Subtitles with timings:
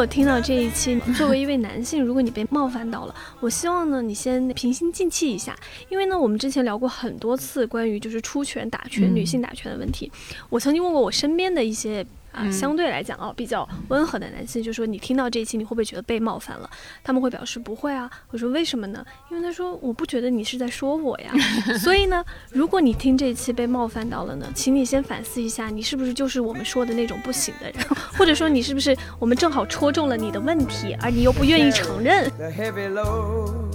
[0.00, 5.54] 果听到这一期， 作为一位男性，如果你被冒犯到了，我希望呢，你先平心静气一下，
[5.90, 10.10] 因为呢，我们之前聊过很多次关于就是出拳打拳、女性打拳的问题。
[10.48, 12.02] 我曾经问过我身边的一些
[12.32, 16.68] 啊，相对来讲啊比较温和的男性，就说你听到这一期，你会不会觉得被冒犯了？
[17.02, 18.10] 他们会表示不会啊。
[18.30, 19.04] 我说为什么呢？
[19.30, 21.32] 因为他说我不觉得你是在说我呀。
[21.78, 27.84] 所以呢，如果你听这一期被冒犯到了呢，请你先反思一下，你是不是就是我们说的那种不行的人，
[28.16, 32.30] 或者说你是不是我们正好戳中了你的问题，而你又不愿意承认。
[32.38, 33.68] The heavy load.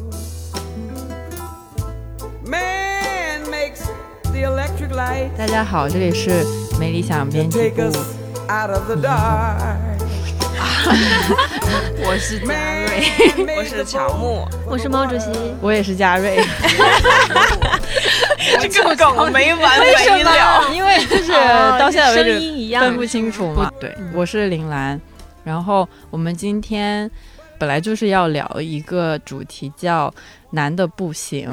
[2.47, 3.81] Man makes
[4.31, 6.45] the electric light 大家好，这里是
[6.80, 7.92] 没理想编辑部
[8.45, 9.77] us，out of the dark.
[12.07, 13.03] 我是嘉瑞，
[13.57, 14.47] 我是乔木。
[14.67, 15.29] 我是毛主席，
[15.61, 16.43] 我也是嘉瑞，
[18.71, 20.69] 这个梗没完没了。
[20.73, 23.71] 因为就是哦到现在为止分不清楚嘛。
[23.79, 24.99] 对，我是林兰，
[25.43, 27.09] 然后我们今天
[27.57, 30.13] 本来就是要聊一个主题叫
[30.56, 31.48] “男的不行”，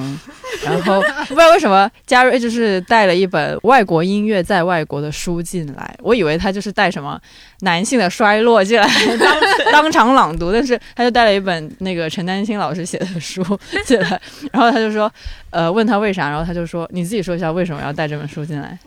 [0.64, 7.20] 然后不知道为什么嘉瑞就是带了一本外国音乐在外国的书进来，我以为他就是带什么
[7.60, 13.44] 男性的衰落进来当当场朗读，但是他就带了一本那个陈丹青老师写的书
[13.84, 14.20] 进来，
[14.52, 15.12] 然后他就说，
[15.50, 18.78] 呃，问他为啥，然后他就说你自己说一下为什么要带这本书进来，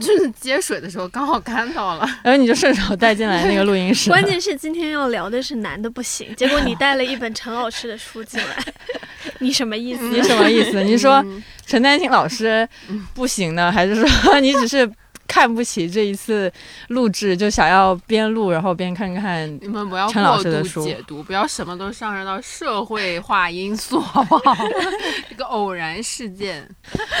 [0.00, 8.64] 就是接水的时候刚好看到了，然 后你就顺手带进来那个录音室，关键是今天要聊的是男的不行，结果你带了一本陈老师的书进来，
[9.40, 10.02] 你什么意思？
[10.08, 10.82] 你什么意思？
[10.82, 12.68] 你说嗯陈丹青老师
[13.14, 14.06] 不行呢，还是说
[14.40, 14.90] 你只是
[15.32, 16.52] 看不起这一次
[16.88, 19.48] 录制，就想要边录然后边看看？
[19.62, 24.54] 你们不要陈老过度师的书解读，不要什么都上升到社会化因素，好不好？
[25.32, 26.68] 一个偶然事件，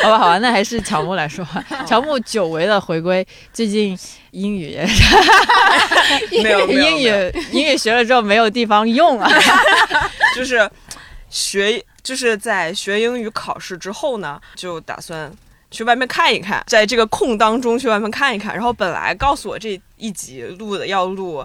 [0.02, 1.64] 好吧，好吧，那还是乔木来说话。
[1.88, 3.98] 乔木久违的回归，最近
[4.32, 5.02] 英语也是
[6.42, 9.26] 没有没有英语英语学了之后没有地方用啊。
[10.36, 10.70] 就是
[11.30, 15.32] 学就是在学英语考试之后呢，就打算
[15.72, 18.54] 去外面看一看，在这个空当中去外面看一看。
[18.54, 21.44] 然后本来告诉我这一集录的要录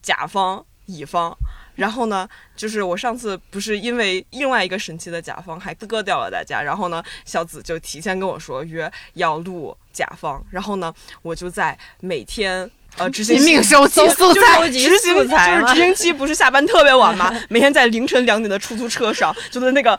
[0.00, 1.36] 甲方乙方。
[1.74, 14.70] 然后呢，就是我上次不是因为另外一个神奇的甲方还割掉了大家，然后呢，小紫就提前跟我说约要录甲方，然后呢，我就在每天呃 执行拼命收集素就是材。
[14.70, 17.28] 执 行就是执行期不是下班特别晚吗？
[17.50, 19.98] 每天在凌晨两点的出租车上，就在那个。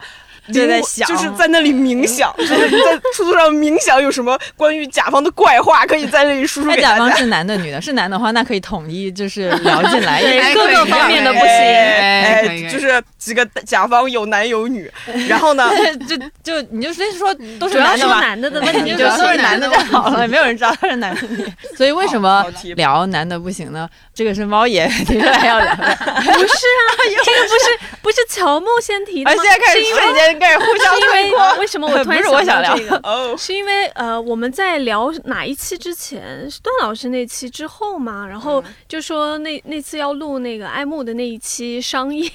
[0.52, 6.96] 就在想就是在那里冥想，就是在出租上冥想，有什么关于甲方的怪话，可以在那里输出给大家。
[6.96, 7.80] 甲方是男的女的？
[7.80, 10.22] 是男的话，那可以统一就是聊进来。
[10.54, 11.46] 各个方面的不行。
[11.48, 14.90] 哎就是几个甲方有男有女，
[15.28, 15.70] 然后呢，
[16.08, 21.46] 就就你就直接说都是主要说男的吧，男的的问题，你就说是男的就好了，没有人知道他是男的女。
[21.76, 22.44] 所以为什么
[22.76, 23.88] 聊男的不行呢？
[24.14, 26.90] 这个是猫爷 提出来要聊的，不是啊，
[27.24, 31.38] 这个不是不是乔木先提的现在开始是因为瞬间开始互相推锅。
[31.54, 32.96] 为为什么我突然 想聊到这个？
[33.02, 42.30] 哦，是因为呃，我们在聊哪一期之前，是段老师那期之后嘛，然后就说那那次要录那个爱慕的那一期商业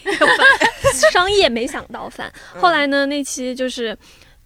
[1.12, 3.98] 商业没想到饭，后来呢那期就是。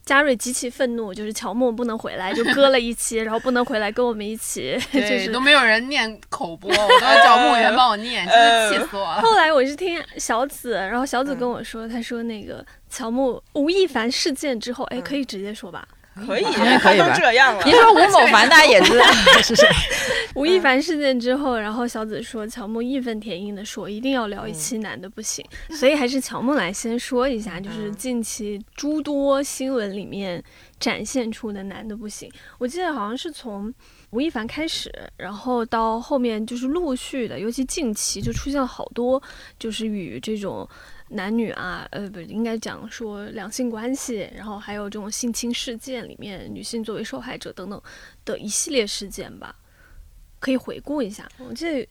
[0.06, 9.22] 嘉瑞极其愤怒，就是乔木不能回来，就割了一期，然后不能回来跟我们一起， 就对，是都没有人念口播，我都要找牧原帮我念，真的气死我了。
[9.22, 15.88] 后来我是听小紫，然后小紫跟我说，她说那个乔木吴亦凡事件之后，哎，可以直接说吧。
[16.16, 17.72] 可以，应该可以吧 他都这样了你。
[17.72, 19.06] 说吴某凡， 大家也知道
[19.44, 19.68] 是谁。
[20.34, 30.44] 吴亦凡事件之后，然后小紫说，乔木义愤填膺的说，一定要聊一期男的不行，所以还是乔木来先说一下，就是近期诸多新闻里面
[30.80, 32.30] 展现出的男的不行。
[32.58, 33.74] 我记得好像是从
[34.10, 39.22] 吴亦凡开始，然后到后面就是陆续的，尤其近期就出现了好多，
[39.58, 40.68] 就是与这种。
[41.10, 47.82] 男女啊，呃，不应该讲说两性关系，然后还有这种性侵事件里面女性作为受害者等等
[48.26, 49.56] 的一系列事件吧，
[50.40, 51.30] 可以回顾一下。
[51.38, 51.88] 我记得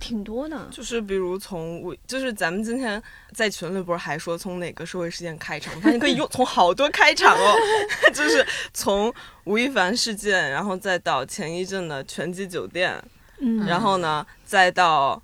[0.00, 3.02] 挺多的，就是比如从我，就是咱们今天
[3.32, 7.56] 在群里不是还说从哪个社会事件开场，我发现可以用从好多开场哦，
[8.14, 9.12] 就是从
[9.44, 13.00] 吴亦凡事件，然后再到前一阵的拳击酒店，
[13.38, 15.20] 嗯，然后呢，再到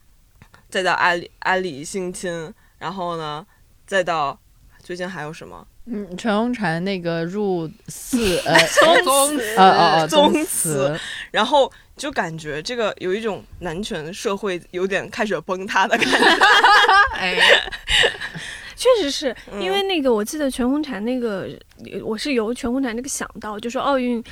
[0.69, 2.53] 再到阿里阿里性侵，
[2.85, 3.43] 然后呢，
[3.87, 4.39] 再到
[4.83, 5.67] 最近还有什么？
[5.87, 8.55] 嗯，陈红婵那个入寺呃
[9.03, 11.01] 宗呃哦哦宗祠祠，
[11.31, 16.19] 然后就感觉这个有一种男权社会有点开始崩塌的感觉。
[17.17, 17.39] 哎，
[18.77, 21.49] 确实是因为那个，我记得全红婵那个，
[22.03, 24.23] 我是由全红婵那个想到，就说奥运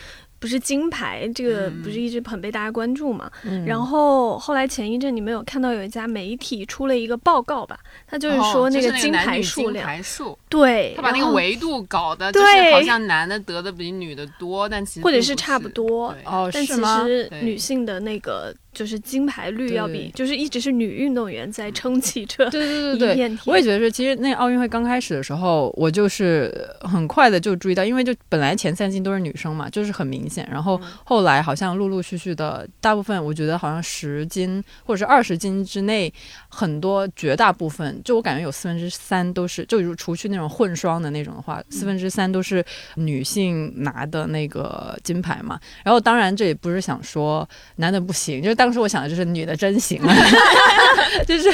[0.43, 3.31] 不是金牌，这个不是一直很被大家关注嘛。
[3.45, 3.65] 嗯。
[3.65, 7.79] 然后后来前一阵你们有看到有一家媒体出了一个报告吧，
[8.09, 16.73] 他就是说那个金牌数量，牌数，对，他把那个维度搞的，就是对好像男的得的比女的多，但其实或者是差不多哦，但其？
[16.73, 23.39] 实女性的那个就是金牌率要比就是一直是女运动员在撑起这对对一对对。
[23.47, 23.91] 我也觉得是。
[23.93, 30.49] 其实那奥运会刚开始的时候，我就是很快的就注意到，因为就本来前三金都是女生嘛，就是很明显。
[30.51, 36.13] 然后后来好像陆陆续续的，大部分我觉得好像十斤或者是二十斤之内，
[36.49, 42.65] 很多绝大部分，就我感觉有四分之三都是，就如除去那种混双的那种的话，四分之三都是
[42.95, 45.61] 女性拿的那个金牌嘛。
[45.85, 47.47] 然后当然这也不是想说
[47.77, 50.15] 男的不行，就是当时我想的就是女的真行啊，
[51.27, 51.51] 就是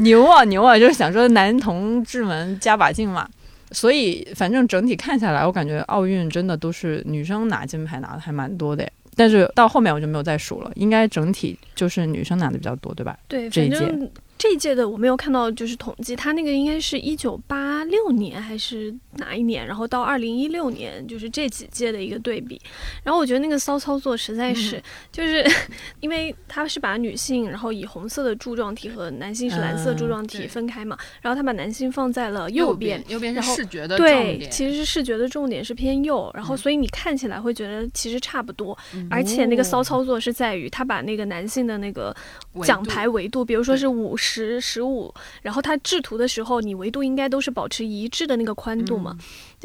[0.00, 3.28] 牛啊牛啊，就是想说男同志们加把劲嘛。
[3.70, 8.84] 所以反正整体看下来，我感觉奥运真的都是女生拿金牌拿的还蛮多的。
[9.14, 13.16] 但是到后面我就没有再数了，应该整体就是女生拿的比较多，对吧？
[13.28, 22.60] 对，这一届反正这一届的我没有看到就是统计，他那个应该是一九八六年还是哪一年，然后到二零一六年，就是这几届的一个对比。
[23.02, 25.44] 然后我觉得那个骚操作实在是，就是
[26.00, 33.02] 因为他是把女性然后以红色的柱状体和男性是蓝色柱状体分开嘛，然后他把男性放在了右边。
[33.08, 42.14] 右边是视觉的重对，其实是视觉的重点是偏右，然后嗯所以你看起来会觉得其实差不多，嗯而且那个骚操作是在于他把那个男性的那个
[42.62, 49.16] 奖牌维度，比如说是五十、十十五，然后它制图的时候，你维度应该都是保持一致的那个宽度嘛。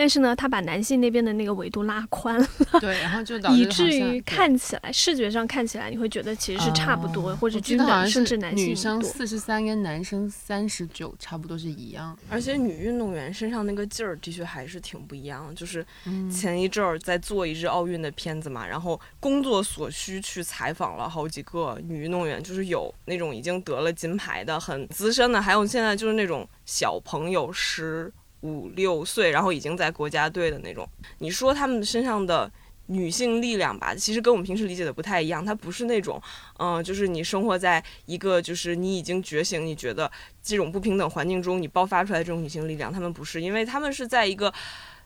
[0.01, 2.47] 但是呢，他把男性那边的那个维度拉宽了，
[2.81, 8.99] 对，然后就导致以至于看起来视觉上看起来，你会觉得其实是差不多，哦或者均等，甚至男性女生。
[9.03, 12.17] 四十三跟男生三十九差不多是一样。
[12.31, 15.53] 而且女运动员身上那个劲儿的确还是挺不一样的。
[15.53, 30.87] 就是嗯前一阵儿在做一支奥运的片子嘛，然后工作所需去采访了好几个女运动员，就是有那种已经得了金牌的很资深的，还有现在就是那种小朋友十五六岁，然后已经在国家队的那种。
[31.19, 32.51] 你说他们身上的。
[32.87, 35.45] 女性力量吧，其实跟我们平时理解的不太一样。
[35.45, 36.21] 她不是那种，
[36.57, 40.11] 嗯、就是你生活在一个就是你已经觉醒，你觉得
[40.43, 44.53] 这种不平等环境中你爆发出来的这种女性力量，她们不是，因为她们是在一个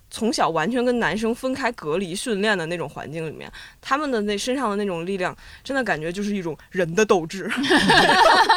[0.09, 7.51] 从小完全跟男生分开隔离训练的那种环境里面，他们的那身上的那种力量，真的感觉就是一种人的斗志。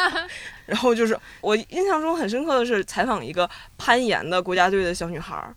[0.65, 5.55] 然后就是我印象中很深刻的是采访一个攀岩的国家队的小女孩儿。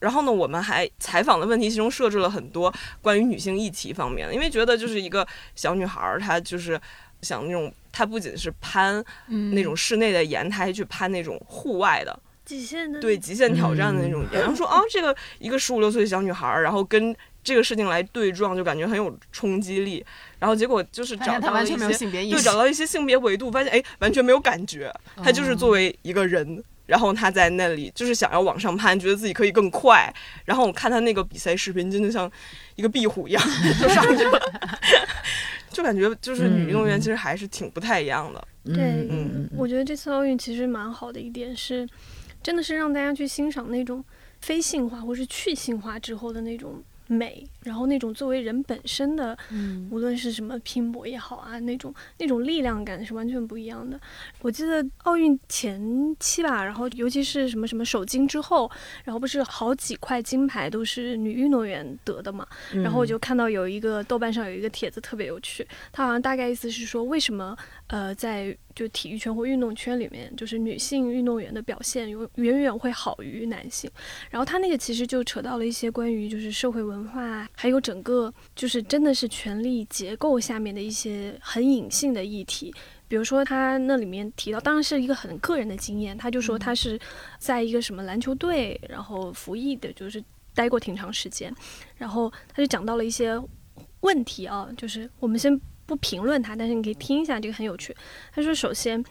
[0.00, 2.70] 然后呢，我们还采访的问题其中设置了很多
[3.00, 6.78] 关于女性议题方面的，因为觉得就是一个小女孩儿，她就是
[7.22, 14.40] 想那种，她不仅是攀嗯那种室内的岩，她还去攀那种户外的，极限的对极限挑战的那种岩。
[14.40, 20.04] 然后说啊，这个一个十五六岁的小女孩儿，然后跟这个事情来对撞，就感觉很有冲击力。
[20.38, 26.62] 然后结果就是找到一现他完全没有些，对，性别意识找，到一些性别维度，发现哎，完全没有感觉，她就是作为一个人。
[26.86, 30.12] 然后她在那里就是想要往上攀，觉得自己可以更快。
[30.44, 32.30] 然后我看她那个比赛视频，真的像
[32.76, 33.42] 一个壁虎一样
[33.80, 34.38] 就上去了，
[35.72, 38.48] 就感觉就是女运动员其实还是挺不太一样的。
[38.64, 41.88] 对嗯我觉得这次奥运其实蛮好的一点是，
[42.44, 44.04] 真的是让大家去欣赏那种
[44.42, 53.98] 非性化或是去性化之后的那种美，然后那种作为人本身的，嗯无论是什么拼搏也好啊，那种那种力量感是完全不一样的。
[54.40, 58.70] 我记得奥运前期吧，然后尤其是什么什么首金之后，
[59.04, 67.56] 然后不是好几块金牌都是女运动员得的嘛，然后我就看到有一个豆瓣上有一个帖子特别有趣，它好像大概意思是说，为什么
[67.88, 73.90] 呃在就体育圈或运动圈里面，就是女性运动员的表现远远远会好于男性。
[74.30, 82.74] 然后他那个其实就扯到了一些关于就是社会文化，还有整个就是真的是权力结构下面的一些很隐性的议题。
[83.06, 86.98] 比如说，他那里面提到，当然是一个很个人的经验，他就说他是
[87.38, 90.22] 在一个什么篮球队，然后服役的，就是
[90.54, 91.54] 待过挺长时间，
[91.96, 93.40] 然后他就讲到了一些
[94.00, 95.56] 问题啊，就是我们先
[95.86, 97.94] 不评论他，但是你可以听一下，这个很有趣。
[98.32, 99.04] 他说，首先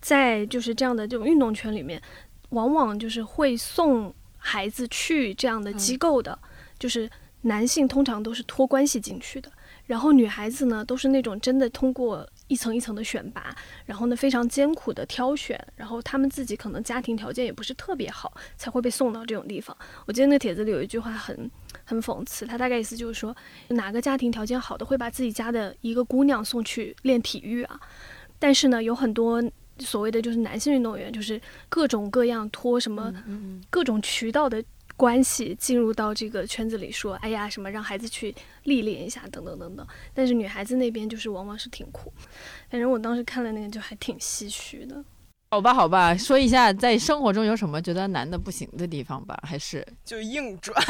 [0.00, 2.00] 在就是这样的这种运动圈里面，
[2.48, 6.36] 往往就是会送孩子去这样的机构的，
[6.78, 7.08] 就是
[7.44, 9.50] 男性通常都是托关系进去的，
[9.86, 13.54] 然后女孩子呢都是那种真的通过一层一层的选拔，
[13.86, 19.76] 然后呢非常艰苦的挑选，然后他们自己可能家庭条件也不是特别好，才会被送到这种地方。
[20.06, 21.50] 我记得那帖子里有一句话很
[21.84, 23.36] 很讽刺，他大概意思就是说，
[23.68, 27.78] 哪个家庭条件好的会把自己家的一个姑娘送去练体育啊？
[28.38, 29.42] 但是呢，有很多
[29.78, 33.12] 所谓的就是男性运动员，就是各种各样托什么
[33.70, 34.62] 各种渠道的
[34.96, 38.34] 关系进入到这个圈子里，说哎呀什么让孩子去
[38.64, 39.86] 历练一下等等等等。
[40.12, 42.12] 但是女孩子那边就是往往是挺苦，
[42.70, 45.04] 反正我当时看了那个就还挺唏嘘的。
[45.50, 49.38] 好吧，好吧，说一下在生活中有什么觉得男的不行的地方吧？
[49.46, 50.74] 还是就硬转。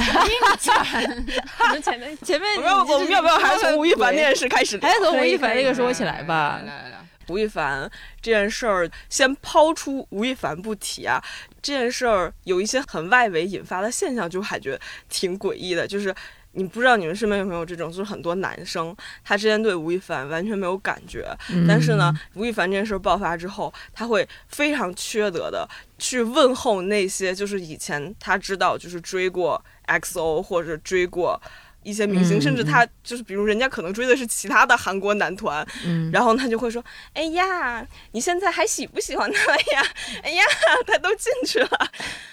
[1.61, 4.79] 我 们前面前面我们要不要还是从吴亦凡那件事开始？
[4.81, 6.83] 还是从吴亦凡那个说起来吧来。
[6.83, 7.91] 来来，吴亦凡
[8.21, 11.23] 这件事儿，先抛出吴亦凡不提啊，
[11.63, 15.87] 这件事儿有一些很外围引发的现象，就还觉得挺诡异的。
[15.87, 16.15] 就是
[16.53, 21.27] 你不知道你们身边有没有这种，就是很多男生他之前对吴亦凡完全没有感觉，
[21.67, 31.41] 但是呢，吴亦凡这件事儿爆发之后，他会非常缺德的去问候那些就是以前他知道就是追过 XO 或者追过。
[31.85, 39.87] 一些明星，嗯甚至他就是，比如人家可能追的是其他的韩国男团，嗯，然后他就会说：“哎呀，你现在还喜不喜欢他呀？
[40.25, 40.43] 哎呀，
[40.87, 41.91] 他都进去了。”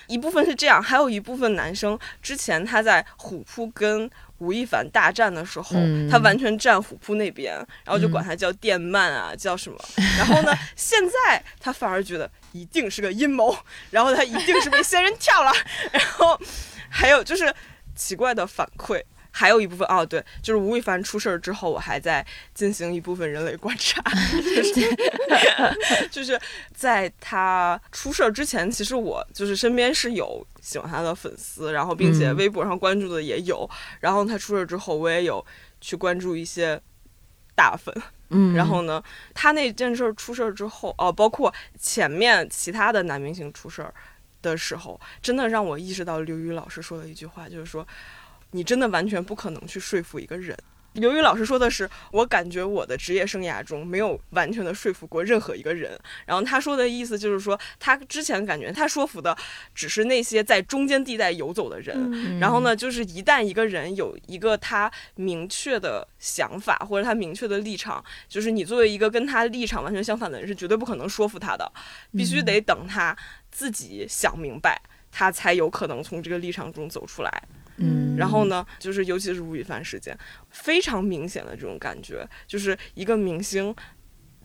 [0.07, 7.55] 一部分是这样，还有一部分男生之前他在虎扑跟吴亦凡大战的时候，嗯他完全站虎扑那边，
[7.85, 9.77] 然后就管他叫电鳗啊，叫什么。
[10.17, 13.55] 然后呢，现在他反而觉得一定是个阴谋，
[13.91, 15.51] 然后他一定是被仙人跳了。
[15.91, 16.39] 然后
[16.89, 17.53] 还有就是
[17.95, 19.01] 奇怪的反馈。
[19.31, 24.01] 还有一部分哦，对，就是吴亦凡出事儿之后，我还在进行一部分人类观察，
[24.41, 24.95] 就是
[26.11, 26.39] 就是
[26.73, 32.35] 在他出事儿之前，其实我就是身边是有喜欢他的粉丝，然后并且嗯。
[32.35, 33.69] 微博上关注的也有，
[33.99, 35.45] 然后他出事儿之后，我也有
[35.79, 36.81] 去关注一些
[37.55, 37.93] 大粉，
[38.29, 43.93] 嗯， 然后呢，他那件事儿出事儿之后，哦，包括前面其他的男明星出事儿
[44.41, 47.87] 的时候，真的让我意识到刘宇老师说的一句话，就是说，
[48.51, 50.57] 你真的完全不可能去说服一个人。
[50.95, 55.97] 刘宇老师说的是，我感觉我的职业生涯中没有完全的说服过任何一个人。
[56.25, 59.33] 然后他说的意思就是说，他之前感觉他说服的
[59.73, 71.71] 只是那些在中间地带游走的人，嗯然后呢，就是一旦一个人有一个他明确的想法或者他明确的立场，就是你作为一个跟他立场完全相反的人，是绝对不可能说服他的，
[72.11, 73.15] 必须得等他
[73.49, 77.43] 自己想明白，他才有可能从这个立场中走出来。
[77.77, 80.17] 嗯，然后呢，就是尤其是吴亦凡事件，
[80.49, 83.75] 非常明显的这种感觉，就是一个明星。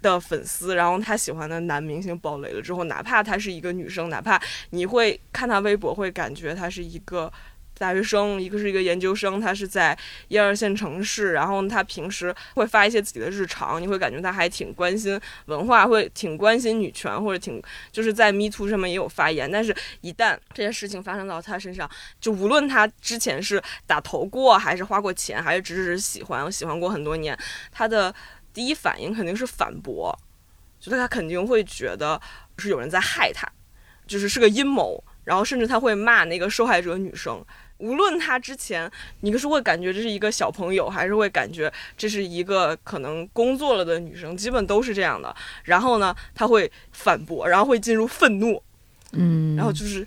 [0.02, 4.40] 的粉丝，然后他喜欢的男明星爆雷了之后，哪怕他是一个女生，哪怕
[4.70, 7.32] 你会看他微博，会感觉他是一个
[7.78, 9.96] 大学生，一个是一个研究生，他是在
[10.28, 19.50] 一二线城市，然后他平时会发一些自己的日常，你会感觉他还挺关心文化，会挺关心女权，或者挺就是在 Me Too 上面也有发言。
[19.50, 21.88] 但是，一旦这些事情发生到他身上，
[22.20, 27.36] 就无论他之前是打投过，还是花过钱，还是只是喜欢，喜欢过很多年，
[27.70, 28.14] 他的
[28.54, 30.18] 第一反应肯定是反驳，
[30.80, 32.18] 就是他肯定会觉得
[32.56, 33.46] 是有人在害他，
[34.06, 37.44] 就是是个阴谋，然后甚至他会骂那个受害者女生。
[37.78, 38.90] 无论他之前，
[39.20, 45.34] 你是会感觉这是一个小朋友，还是会感觉这是一个可能工作了的女生，基本都是这样的。
[45.64, 48.62] 然后呢，他会反驳，然后会进入愤怒，
[49.12, 50.06] 嗯，然后就是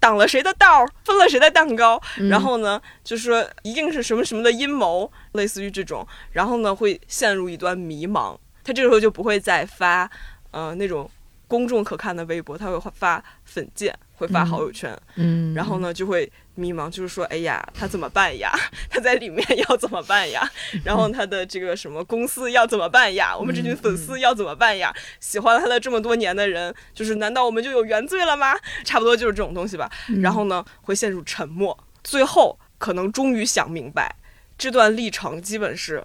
[0.00, 8.36] 挡了谁的道儿，分了谁的蛋糕，嗯然后呢，就是说一定是什么什么的阴谋，类似于这种，然后呢会陷入一段迷茫。
[8.64, 10.10] 他这个时候就不会再发
[10.50, 11.08] 呃那种
[11.46, 18.52] 公众可看的微博，他会发粉件，会发好友圈，嗯，然后呢就会迷茫，就是说，哎呀，他怎么办呀？
[18.90, 20.50] 他在里面要怎么办呀？
[20.84, 23.36] 然后他的这个什么公司要怎么办呀？
[23.36, 24.92] 我们这群粉丝要怎么办呀？
[25.20, 28.56] 喜欢他的这么多年的人，就是难道我们就有原罪了吗？
[28.84, 29.90] 差不多就是这种东西吧。
[30.22, 34.16] 然后呢，会陷入沉默，最后可能终于想明白，
[34.58, 36.04] 这段历程基本是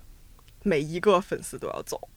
[0.63, 2.09] 每一个粉丝都要走。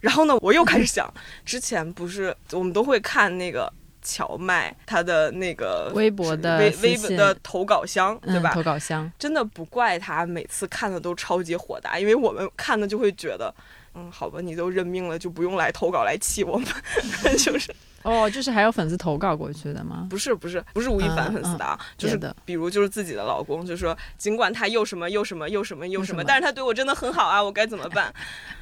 [0.00, 1.12] 然后呢，我又开始想，
[1.44, 3.72] 之前不是我们都会看那个
[4.06, 8.52] 荞麦他的那个微博的微微私信的投稿箱，对吧？
[8.52, 13.52] 嗯投稿箱，真的不怪他每次看的都超级火大，因为我们看的就会觉得，
[13.94, 16.68] 嗯，好吧，你都认命了，就不用来投稿来气我们，
[17.36, 20.06] 就是哦，就是还有粉丝投稿过去的吗？
[20.08, 28.12] 不是不是不是吴亦凡嗯粉丝的啊，就是的比如就是自己的老公，就说尽管他又什么又什么又什么又什么，又什么但是他对我真的很好啊，我该怎么办？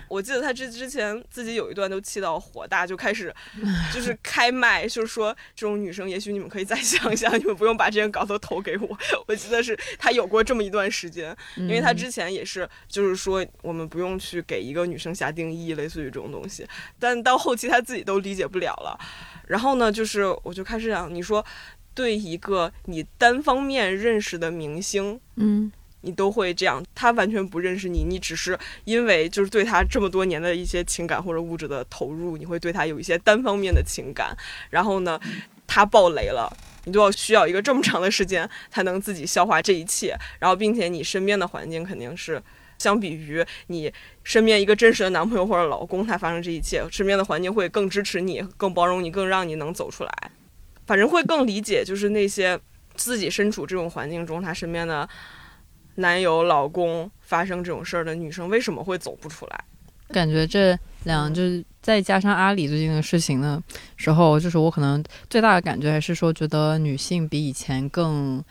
[0.08, 3.34] 我记得他之之前自己有一段都气到火大，就开始
[3.92, 8.99] 就是开麦，就是说这种女生，也许你们可以再想一想，你们不用把这些稿都投给我。
[9.26, 16.66] 我记得是他有过这么一段时间，因为他之前也是就是说我们不用去给一个女生下定义，类似于这种东西，
[16.99, 18.99] 但到后期他自己都理解不了了。
[19.46, 21.44] 然后呢，就是我就开始想，你说
[21.94, 25.70] 对一个你单方面认识的明星，嗯
[26.04, 34.37] 你都会这样，他完全不认识你，你只是因为就是对他这么多年的一些情感或者物质的投入，你会对他有一些单方面的情感，
[34.70, 35.18] 然后呢，
[35.66, 36.54] 他爆雷了。
[36.87, 42.38] 你都要需要一个这么长的时间才能自己消化这一切，然后并且你身边的环境肯定是，
[42.76, 43.90] 相比于你
[44.23, 50.12] 身边一个真实的男朋友或者老公，他发生这一切，身边的环境会更支持你、更包容你、更让你能走出来，
[50.87, 52.61] 反正会更理解，就是那些
[52.96, 55.08] 自己身处这种环境中，他身边的
[55.96, 59.64] 男友、老公发生这种事儿的女生为什么会走不出来？
[60.08, 63.60] 感觉这两就是再加上阿里最近的事情的
[63.96, 68.42] 时候，就是我可能最大的感觉还是说，觉得女性比以前更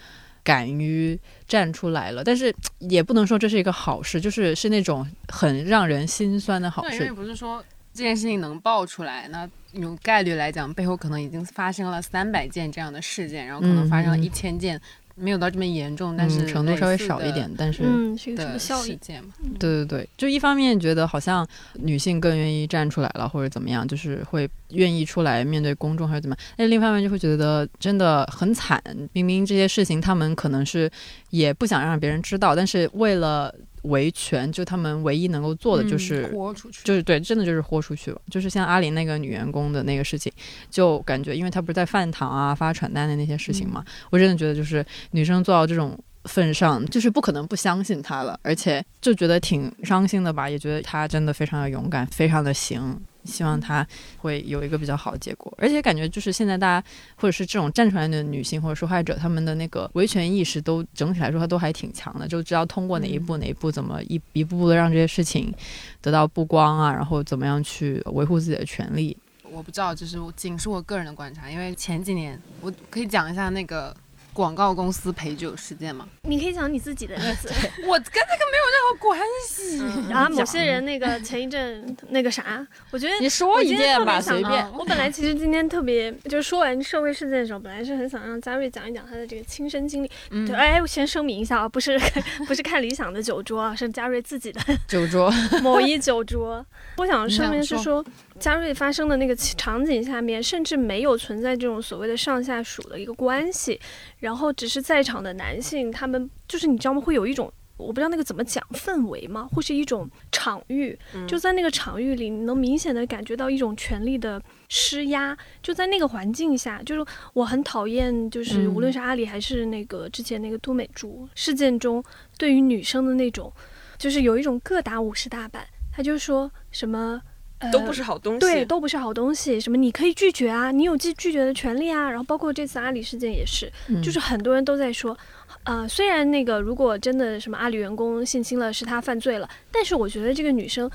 [0.44, 7.14] 敢于站出来了，但是也不能说这是一个好事，就是是那种很让人心酸的好事，因为事。
[7.14, 14.82] 不是说这件事情能爆出来，那用概率来讲，背后可能已经发生了三百件这样的事件，然后可能发生了一千件，
[15.16, 19.32] 没有到这么严重，但是嗯，程度稍微少一点，但是、嗯，是一个什么效件嘛。
[19.60, 28.82] 对对对，就一方面觉得好像女性更愿意站出来了，或者怎么样，就是会愿意出来面对公众还是怎么样，但另一方面就会觉得真的很惨。
[29.14, 30.90] 明明这些事情他们可能是
[31.30, 33.54] 也不想让别人知道，但是为了
[33.84, 36.28] 维权，就他们唯一能够做的就是。
[36.28, 38.22] 嗯豁出去，就是对，真的就是豁出去了。
[38.30, 40.32] 就是像阿林那个女员工的那个事情，
[40.70, 53.00] 就感觉因为她不是在饭堂啊发传单的那些事情嘛，我真的觉得就是女生做到这种份上，就是不可能不相信她了，而且就觉得挺伤心的吧，也觉得她真的非常的勇敢，非常的行。
[53.26, 53.86] 希望她
[54.18, 65.54] 会有一个比较好的结果，而且感觉就是现在大家或者是这种站出来的女性或者受害者，她们的那个维权意识都整体来说她都还挺强的，就知道通过哪一步哪一步怎么一一步步的让这些事情
[66.02, 69.18] 得到曝光啊，然后怎么样去维护自己的权利。
[69.52, 73.96] 我不知道，就是我仅是我个人的观察，因为前几年我可以讲一下那个
[74.34, 76.08] 广告公司陪酒事件吗？
[76.24, 77.48] 你可以讲你自己的例子
[77.86, 79.78] 我跟这个没有任何关系。
[80.10, 80.34] 然后。
[80.34, 84.72] 某些人那个前一阵那个啥，我觉得你说一件吧，随便。
[84.74, 90.10] 我本来其实今天特别就是说完社会事件的时候，本来是很想让佳瑞讲一讲他的这个亲身经历。
[90.32, 92.00] 嗯对，哎，我先声明一下啊，不是
[92.48, 96.66] 不是看理想的酒桌啊，是佳瑞自己的酒桌， 某一酒桌。
[96.98, 98.04] 我想你上面想是说，
[98.44, 103.80] 佳瑞发生的那个场景下面，甚至没有存在这种所谓的上下属的一个关系，
[104.20, 107.00] 然后只是在场的男性，他们就是你知道吗？
[107.00, 107.50] 会有一种。
[107.78, 109.48] 我不知道那个怎么讲氛围吗？
[109.50, 115.36] 或是一种场域，就在那个场域里，你能明显的感觉到一种权力的施压。
[115.62, 122.04] 就在那个环境下，就是我很讨厌，就是嗯无论是阿里还是那个之前那个都美竹事件中，
[122.38, 123.52] 对于女生的那种，
[123.98, 125.66] 就是有一种各打五十大板。
[125.96, 127.22] 他就说什么。
[127.64, 128.40] 呃都不是好东西。
[128.40, 129.60] 对，都不是好东西。
[129.60, 132.10] 什么你可以拒绝啊，你有拒拒绝的权利啊。
[132.10, 135.18] 然后包括这次阿里事件也是，嗯就是很多人都在说，
[135.64, 140.90] 呃，虽然那个如果真的什么阿里员工性侵了，是他犯罪了，但是我觉得这个女生，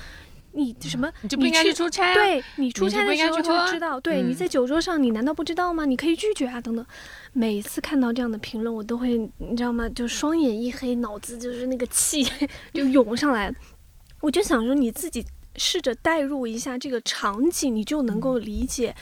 [0.51, 2.13] 你什么你就不应该去出差啊！
[2.15, 5.85] 对你出差的时候就知道，对，嗯你在酒桌上，你难道不知道吗？
[5.85, 6.85] 你可以拒绝啊，等等。
[7.33, 9.87] 每次看到这样的评论，我都会，你知道吗？
[9.89, 12.27] 就双眼一黑，脑子就是那个气
[12.73, 13.53] 就涌上来。
[14.21, 15.23] 我就想说，你自己
[15.55, 18.95] 试着代入一下这个场景，你就能够理解。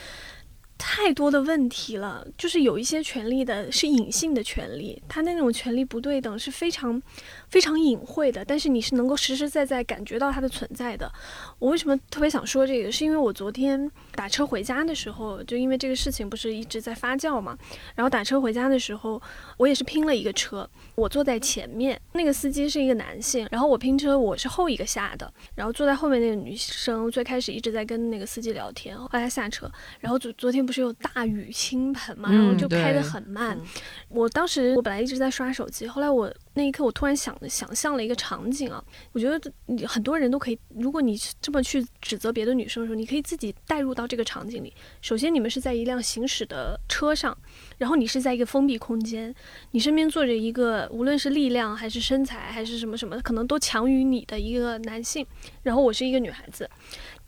[0.79, 7.01] 太多的问题了，就是有一些权利的是隐性的权利，他那种权利不对等是非常
[7.49, 11.12] 非常隐晦的，但是你是能够实实在在感觉到它的存在的。
[11.60, 12.91] 我为什么特别想说这个？
[12.91, 17.57] 是因为我昨天打车回家的时候，就因为这个事情不是一直在发酵嘛，
[17.95, 19.21] 然后打车回家的时候，
[19.57, 33.57] 我也是拼了一个车，我坐在前面，那个司机是一个男性，然后我拼车我是后一个下的，然后坐在后面那个女生最开始一直在跟那个司机聊天，后来她下车，然后昨昨天不是有大雨倾盆嘛，然后嗯就开得很慢。
[33.57, 33.65] 嗯
[34.10, 44.74] 我当时我本来一直在刷手机，后来我那一刻我突然想想象了一个场景啊，我觉得你很多人都可以，如果你这么去指责别的女生的时候，你可以自己带入到这个场景里。
[45.00, 47.38] 首先，你们是在一辆行驶的车上，
[47.78, 49.34] 然后你是在一个封闭空间，
[49.70, 55.24] 你身边坐着一个无论是力量还是身材还是什么什么，可能都强于你的一个男性，
[55.62, 56.67] 然后我是一个女孩子，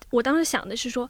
[0.10, 1.08] 我当时想的是说。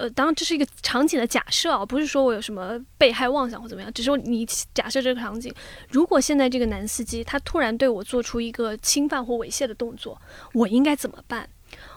[0.00, 5.52] 呃，当然这是一个场景的假设啊，不是说我有什么被害妄想或怎么样，只是你假设这个场景，
[5.90, 10.20] 如果现在这个男司机他突然对我做出一个侵犯或猥亵的动作，
[10.54, 11.46] 我应该怎么办？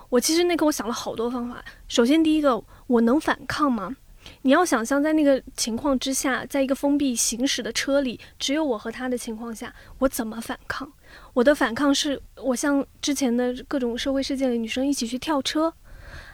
[0.09, 1.63] 我其实那个我想了好多方法。
[1.87, 3.95] 首先第一个，我能反抗吗？
[4.43, 10.91] 你要想象在那个情况之下，在一个封闭行驶的车里，只有我和他的情况下，我怎么反抗？
[11.33, 15.73] 我的反抗是我像之前的各种社会事件里女生一起去跳车，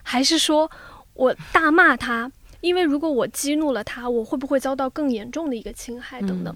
[0.03, 0.69] 还是说
[1.19, 2.31] 我大骂他？
[2.61, 6.55] 因为如果我激怒了他，我会不会遭到更严重的一个侵害等等？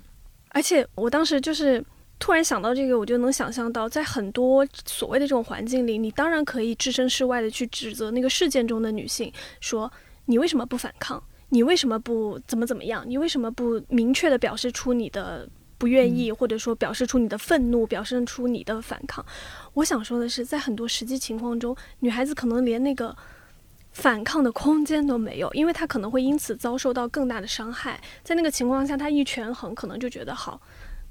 [0.50, 1.84] 而且我当时就是
[2.18, 9.92] 突然想到这个，我就能想象到，在很多所谓的这种环境里，你当然可以置身事外的去指责那个事件中的女性，说
[10.26, 11.22] 你为什么不反抗？
[11.50, 13.04] 你为什么不怎么怎么样？
[13.06, 15.48] 你为什么不明确的表示出你的
[15.78, 19.26] 不愿意，或者说表示出你的愤怒，表现出你的反抗？
[19.74, 23.16] 我想说的是，在很多实际情况中，女孩子可能连那个
[23.94, 28.00] 反抗的空间都没有，因为他可能会因此遭受到更大的伤害。
[28.24, 30.60] 在那个情况下，他一权衡，可能就觉得好，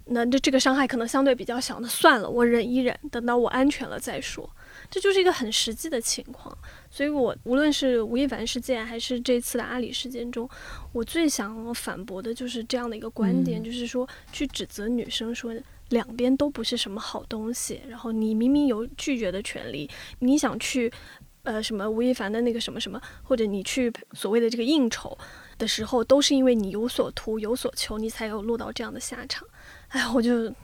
[0.06, 4.48] 那这这个伤害可能相对比较小，那算了，我忍一忍，等到我安全了再说。
[4.90, 6.56] 这就是一个很实际的情况。
[6.90, 10.48] 所以，我无论是吴亦凡事件，还是这次的阿里事件中，
[10.92, 15.54] 我最想反驳的就是这样的一个观点，就是说，去指责女生说
[15.90, 20.92] 两边都不是什么好东西，然后你明明有拒绝的权利，你想去，
[21.44, 25.16] 呃，什么吴亦凡的那个什么什么，或者你去所谓的这个应酬
[25.58, 29.46] 的时候，都是因为你有所图、有所求，你才有落到这样的下场。
[29.88, 30.54] 哎，我就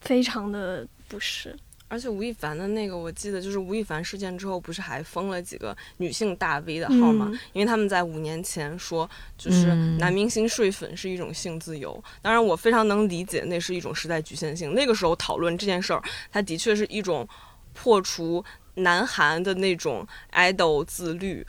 [0.00, 1.56] 非常的不适。
[1.90, 7.32] 而且吴亦凡的那个，我记得就是吴亦凡事件之后，不是还封了几个女性大 V 的号吗？
[7.54, 12.04] 因为他们在五年前说，就是男明星睡粉是一种性自由。
[12.20, 14.74] 当然，我非常能理解那是一种时代局限性。
[14.74, 17.26] 那个时候讨论这件事儿，它的确是一种
[17.72, 18.44] 破除
[18.78, 21.46] 南韩的那种 idol 自律。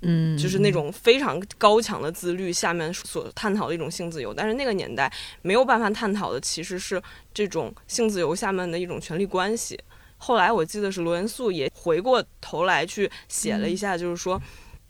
[0.00, 5.12] 嗯，就是那种非常高强的自律下面所探讨的一种性自由，但是那个年代
[5.42, 7.02] 没有办法探讨的其实是
[7.34, 9.76] 这种性自由下面的一种权力关系。
[10.16, 14.40] 后来我记得是罗元素也回过头来去写了一下，就是说。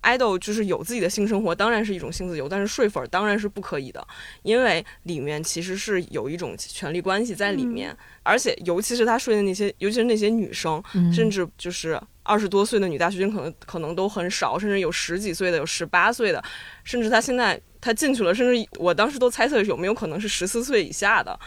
[0.08, 4.06] Idol 就是有自己的性生活，当然是一种性自由，但是睡粉当然是不可以的，
[4.42, 16.42] 因为里面其实是有一种权力关系在里面，而且尤其是他睡的那些，尤其是那些女生，甚至就是二十多岁的女大学生，可能可能都很少，甚至有十几岁的，有十八岁的，
[16.84, 21.38] 甚至他现在他进去了，甚至我当时都猜测有没有可能是十四岁以下的。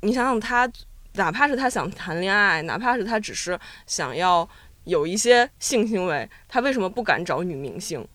[0.00, 0.70] 你想想他，
[1.14, 4.48] 哪怕是他想谈恋爱，哪怕是他只是想要。
[4.84, 8.06] 有一些性行为，他为什么不敢找女明星？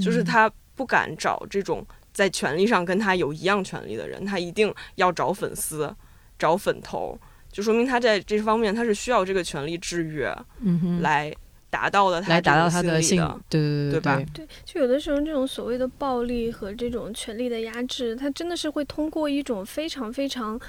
[0.00, 5.94] 就是他不敢找这种在权力上跟他有一样权利的人，他一定要找粉丝、
[6.38, 7.18] 找粉头，
[7.50, 10.34] 就说明他在这方面他是需要这个权力制约，
[11.00, 11.32] 来
[11.72, 13.16] 达到了，来达到他的性，
[13.48, 14.22] 对对对对吧？
[14.32, 20.60] 对，就有的时候这种所谓的暴力和这种权力的压制，它真的是会通过一种非常非常。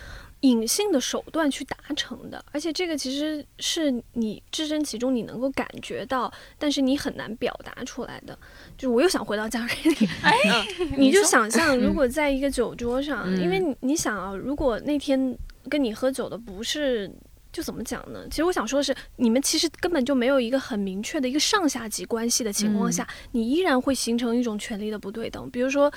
[0.43, 8.37] 隐性的手段去达成的，而且这个其实是你置身其中，你能够感觉到，但是你很难表达出来的。
[8.77, 10.33] 就我又想回到家瑞里，哎，
[10.99, 15.33] 你就想象，如果在一个酒桌上，因为你你想啊，如果那天
[15.69, 17.09] 跟你喝酒的不是，
[17.53, 18.27] 就怎么讲呢？
[18.29, 25.49] 其实我想说的是，你们其实根本就没有一个很明确的一个上下级关系的情况下，你依然会形成一种权力的不对等。
[25.51, 25.89] 比如说，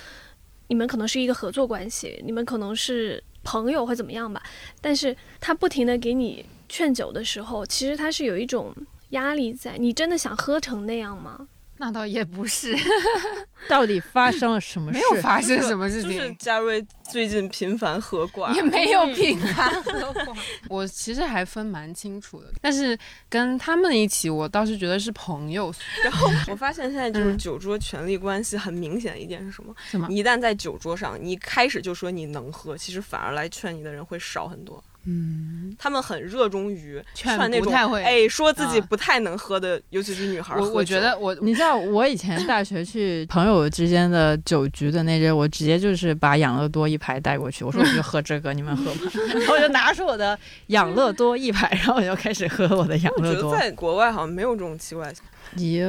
[0.68, 3.20] 你们可能是一个合作关系，你们可能是。
[3.48, 4.42] 朋友或怎么样吧？
[4.80, 8.74] 但是他不停的给你劝酒的时候，其实他是有一种
[9.10, 9.78] 压力在。
[9.78, 11.46] 你真的想喝成那样吗？
[11.78, 12.74] 那倒也不是，
[13.68, 14.98] 到底发生了什么事？
[14.98, 16.10] 没有发生什么事情。
[16.10, 20.34] 就是嘉瑞最近频繁喝挂，也没有频繁喝挂。
[20.68, 22.96] 我其实还分蛮清楚的，但是
[23.28, 25.72] 跟他们一起，我倒是觉得是朋友。
[26.02, 29.74] 然后我发现现在就是酒桌权力关系很明显的一点是什么？
[29.90, 30.06] 什么？
[30.10, 34.82] 一旦在酒桌上，你开始就说你能喝，其实反而来劝你的人会少很多。
[35.08, 40.56] 嗯，他们很热衷于劝那种太会哎，说自己不太能喝的，尤其是女孩。
[40.56, 49.12] 我我觉得我，你知道我以前大学去朋友之间的酒局的那阵，我直接就是把养乐多一排带过去，我说我就喝这个，你们喝吧。
[49.32, 53.56] 然后我就拿出我的养乐多一排，然后我就开始喝我的养乐多。
[53.56, 55.14] 在国外好像没有这种奇怪。
[55.58, 55.86] 耶，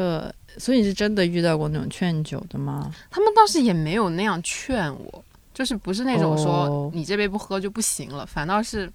[0.60, 2.94] 所以你是真的遇到过那种劝酒的吗？
[3.10, 5.24] 他们倒是也没有那样劝我，
[5.56, 8.88] 就是不是那种说你这杯不喝就不行了，反倒是。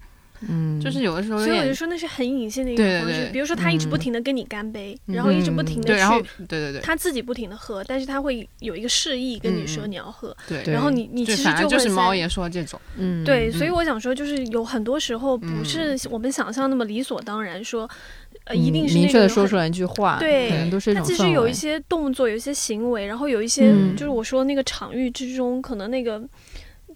[0.49, 3.31] 嗯，就是有的时候，所以我就说那是很隐性的一种方式。
[3.33, 17.89] 比如说他一直不停的跟你干杯，然后一直不停的去，对对对，他自己不停的喝，但是他会有一个示意跟你说你要喝，对，然后你你其实就就是猫爷说这种，嗯，对，所以我想说就是有很多时候不是我们想象那么理所当然说。
[18.47, 23.95] 呃一定是明那种很确的说出来一句话，对可能都是一种其实有一些动作，有一些行为，然后有一些、嗯。
[23.95, 26.21] 就是我说那个场域之中，可能那个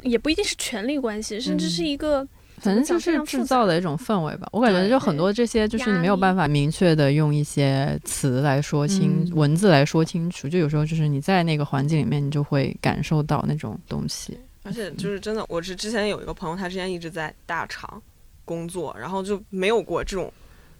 [0.03, 2.27] 也不一定是权力关系，甚至是一个。
[2.59, 4.49] 反正就是制造的一种氛围吧。
[4.53, 10.49] 我感觉就很多这些，就是你没有办法明确的用一些词来说清，嗯文字来说清楚。
[10.49, 14.39] 就有时候就是你在那个环境里面，你就会感受到那种东西。
[14.63, 18.03] 而且就是真的，我是之前有一个朋友，他之前一直在大厂
[18.45, 20.33] 工作，然后就没有过这种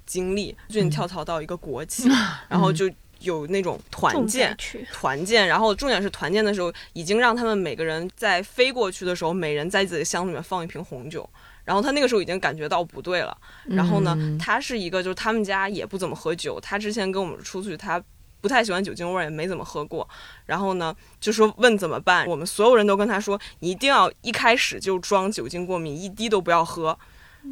[0.05, 2.09] 经历，最近跳槽到一个国企，
[2.49, 4.57] 然后就有那种团建
[4.93, 11.29] 团建，然后重点是团建的时候，已经让他们每个人在飞过去的时候，每人在自己的箱子里面放一瓶红酒。
[11.67, 13.37] 然后他那个时候已经感觉到不对了。
[13.67, 18.03] 然后呢，嗯他是一个就是他们家也不怎么喝酒，他之前跟我们出去，他
[18.41, 20.09] 不太喜欢酒精味儿，也没怎么喝过。
[20.47, 26.99] 然后呢，就说问怎么办，我们所有人都跟他说，你一定要一开始就装酒精过敏，一滴都不要喝。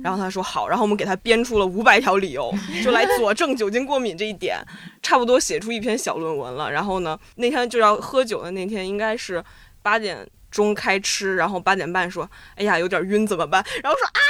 [0.02, 4.58] 然后他说好，然后我们给他编出了五百条理由， 就来佐证酒精过敏这一点，
[5.02, 6.72] 差不多写出一篇小论文了。
[6.72, 9.44] 然后呢，那天就要喝酒的那天，应该是
[9.82, 13.64] 八点中开吃，然后八点半说，哎呀有点晕怎么办？
[13.82, 14.20] 然后说啊，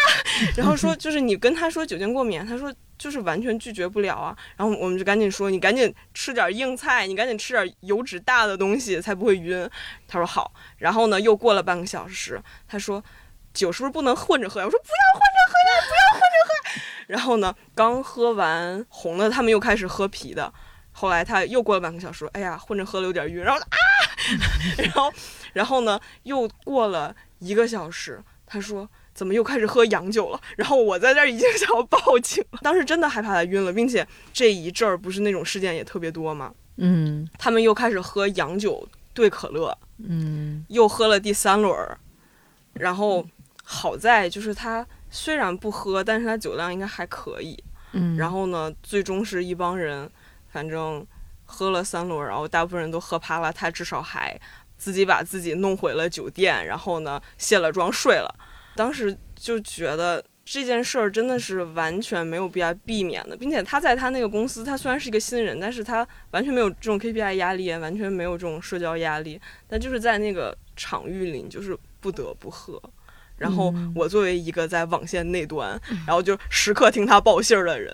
[0.56, 4.34] 然后说就是你跟他说酒精过敏，他说就是完全拒绝不了啊。
[4.56, 9.68] 然后我们就赶紧说，你赶紧吃点硬菜，你赶紧吃点油脂大的东西，才不会晕。
[10.08, 10.50] 他说好。
[10.78, 13.04] 然后呢，又过了半个小时，他说
[13.52, 14.64] 酒是不是不能混着喝呀？
[14.64, 16.80] 我说不要混着喝呀，不要混着喝。
[17.06, 20.50] 然后呢，刚喝完红的，他们又开始喝啤的。
[20.96, 23.76] 后来他又过了半个小时，哎呀，混着喝了有点晕，然后啊，
[24.78, 25.12] 然后
[25.54, 30.40] 然后呢，又过了一个小时，他说怎么又开始喝洋酒了？
[30.56, 36.52] 然后我在这儿已经 想要报警了，当时真的害怕他晕了，并且这一阵儿不是那种事件也特别多吗？
[36.76, 41.96] 嗯他们又开始喝洋酒兑可乐，嗯又喝了第三轮儿，
[42.72, 43.24] 然后
[43.62, 47.62] 好在就是他虽然不喝，但是他酒量应该还可以。
[47.92, 50.10] 嗯，然后呢，最终是一帮人，
[50.48, 51.06] 反正
[51.44, 54.36] 喝了三轮儿，然后大部分人都喝趴了，他至少还
[54.76, 58.34] 自己把自己弄回了酒店，然后呢卸了妆睡了。
[58.76, 72.82] 当时就觉得这件事儿真的是完全没有必要避免的，并且他在他那个公司，他虽然是一个新人，但是他完全没有这种 KPI 压力，完全没有这种社交压力，但就是在那个场域里，就是不得不喝。
[73.36, 77.92] 然后嗯我作为一个在网线那端，然后就时刻听他报信儿的人，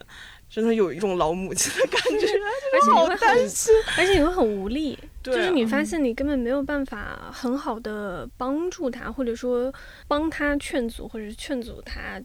[0.50, 2.26] 真的有一种老母亲的感觉，
[2.74, 3.72] 而且你会很，担心。
[3.96, 9.72] 而且你会很无力，对啊就是你发现你根本没有办法很好的帮助他，或者说
[10.08, 12.20] 帮他劝阻，或者是劝阻他。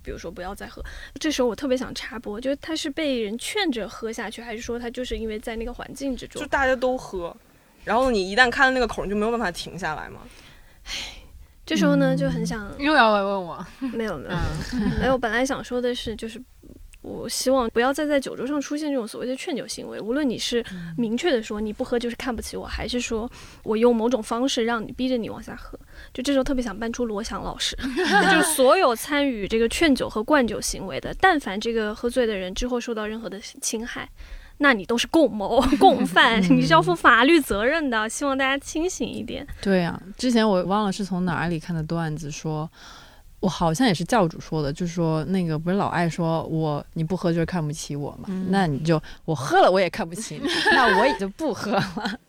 [0.00, 0.82] 比如说不要再喝，
[1.20, 6.48] 这时候我特别想插播，就是他是被人劝着喝下去，还是说他就是因为在那个环境之中就？
[6.48, 7.36] 大家都喝，
[7.84, 10.20] 然后你一旦开了那个口，你就没有办法停下来嘛。
[11.66, 14.30] 这时候呢，就很想又要来问我，没有没有
[14.72, 16.40] 嗯，没有，本来想说的是，就是
[17.00, 20.00] 我希望不要再在酒桌上出现这种所谓的劝酒行为。
[20.00, 20.64] 无论你是
[20.96, 23.30] 明确的说你不喝就是看不起我，还是说
[23.62, 25.78] 我用某种方式让你逼着你往下喝，
[26.12, 34.08] 就这时候特别想搬出罗翔老师， 就是所有参与这个劝酒和灌酒行为的，但凡这个喝醉的人之后受到任何的侵害。
[34.60, 38.08] 那你都是共谋 共犯， 你是要负法律责任的。
[38.08, 39.46] 希望大家清醒一点。
[39.62, 42.68] 对呀、之前我忘了是从哪里看的段子说。
[43.40, 52.20] 我好像也是教主说的，就是说那个不是老爱说我你不喝就是看不起我嘛，那你就我喝了我也看不起你， 那我也就不喝了。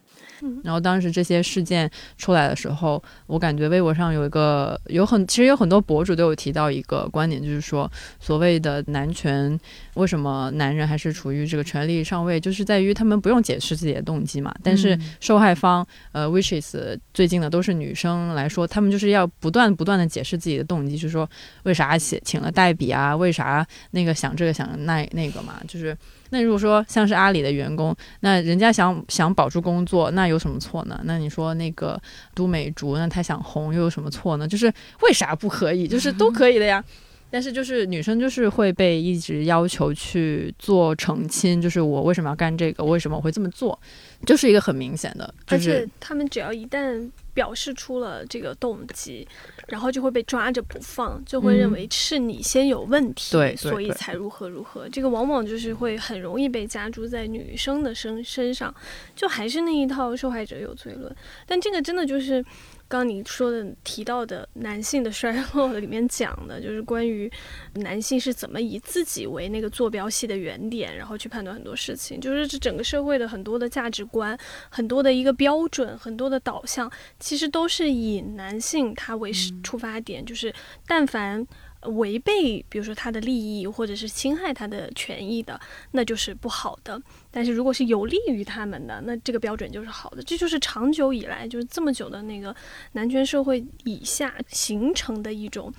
[0.64, 9.60] 然后当时这些事件出来的时候，我感觉微博上有一个有很其实有很多博主都有提到一个观点，就是说所谓的男权，
[9.96, 14.54] 为什么男人还是处于这个权力上位，就是在于他们不用解释自己的动机嘛。
[14.64, 16.76] 但是受害方，呃，which is
[17.14, 21.30] 最近的都是女生来说，他们就是要不断不断的解释自己的动机，就是说
[21.64, 25.98] 为啥请请了代笔啊，为啥那个想这个想那那个嘛，就是。
[26.30, 31.00] 那如果说像是阿里的员工，那人家想想保住工作，那有什么错呢？
[31.06, 32.00] 那你说那个
[32.34, 34.48] 都美竹，那他想红又有什么错呢？
[34.48, 35.88] 就是为啥不可以？
[35.88, 36.84] 就是都可以的呀。
[37.32, 43.80] 但是就是女生就是会被一直要求去做澄清，就是我为什么要干这个，为什么我会这么做，
[44.26, 47.08] 就是一个很明显的，就而是且他们只要一旦
[47.40, 49.26] 表示出了这个动机，
[49.70, 54.90] 然后就会被抓着不放，就会认为是你先有问题，所以才如何如何。
[54.90, 58.76] 这个往往就是会很容易被加诸在女生的身身上，
[59.16, 61.16] 就还是那一套受害者有罪论。
[61.46, 62.44] 但这个真的就是。
[62.90, 67.32] 刚刚你说的提到的男性的衰落里面讲的，就是关于
[67.76, 74.36] 男性是怎么以自己为那个坐标系的原点，然后去判断很多事情，就是这整个社会的很多的价值观，
[74.70, 79.32] 很多的一个标准，很多的导向，其实都是以男性他为
[79.64, 80.52] 出发点，就是
[80.88, 81.46] 但凡
[81.82, 85.60] 违背，比如说他的利益或者是侵害他的权益的，
[85.92, 87.02] 那就是不好的。
[87.32, 90.22] 但是如果是有利于他们的，那这个标准就是好的。
[90.24, 92.56] 这就是长久以来就是这么久的那个
[92.94, 95.74] 男权社会以下形成的一种。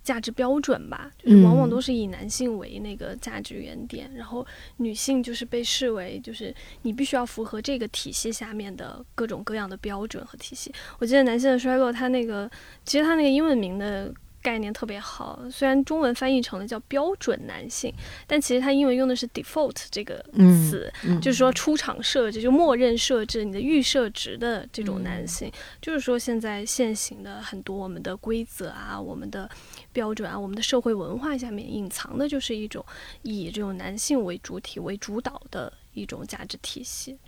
[0.00, 4.46] 价值标准吧，就是往往都是以男性为那个价值原点，然后
[4.78, 10.72] 女性就是被视为就是你必须要符合这个体系下面的各种各样的标准和体系。
[10.98, 12.50] 我记得《男性的衰落》，它那个
[12.86, 14.10] 其实它那个英文名的。
[14.40, 17.92] 概念特别好，虽然中文翻译成了叫标准男性，
[18.26, 20.24] 但其实它英文用的是 default 这个
[20.68, 25.50] 词，就是说出厂设置就默认设置你的预设值的这种男性，
[25.82, 29.48] 就是说现在现行的很多我们的规则啊，我们的
[29.92, 32.84] 标准啊，我们的社会文化下面隐藏的就是一种
[33.22, 37.18] 以这种男性为主体为主导的一种价值体系。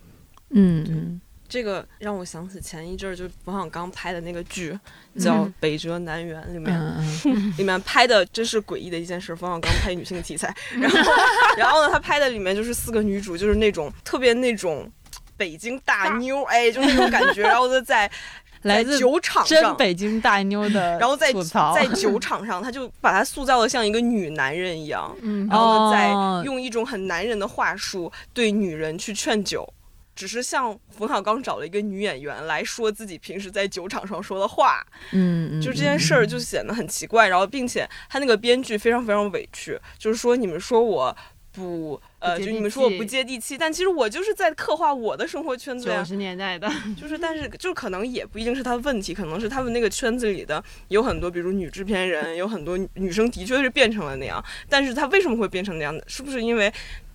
[0.49, 1.21] 嗯嗯。
[1.51, 4.79] 这个让我想起前一阵儿，就冯小刚拍的那个剧，
[5.19, 6.79] 叫《北辙南辕》，里面
[7.59, 9.35] 里面拍的真是诡异的一件事。
[9.35, 10.97] 冯小刚拍女性题材， 然后
[11.57, 14.89] 然后呢，他拍的里面就是四个女主，就是那种特别那种
[15.35, 17.41] 北京大妞，哎，就那种感觉。
[17.41, 18.09] 然后就在
[18.63, 21.33] 来自酒场上，真北京大妞的，然后在
[21.75, 25.13] 在酒场上，他就把她塑造的像一个女男人一样，
[25.49, 26.07] 然后在
[26.45, 29.67] 用一种很男人的话术对女人去劝酒。
[30.15, 37.27] 只是像冯小刚找了一个女演员来说自己平时在酒场上说的话，嗯，就这件事儿就显得很奇怪。
[37.27, 41.15] 然后，并且他那个编剧非常非常委屈，就是说你们说我
[41.53, 45.99] 不呃，就你们说我不接地气，但其实我就是在刻画我的生活圈子呀。
[45.99, 46.69] 九十年代的，
[46.99, 54.43] 就是但是就可能也不一定是他的问题，可能是他们那个圈子里的有很多，比如女制片人，有很多女生的确是变成了那样。
[54.69, 56.03] 但是她为什么会变成那样的？
[56.07, 56.71] 是不是因为？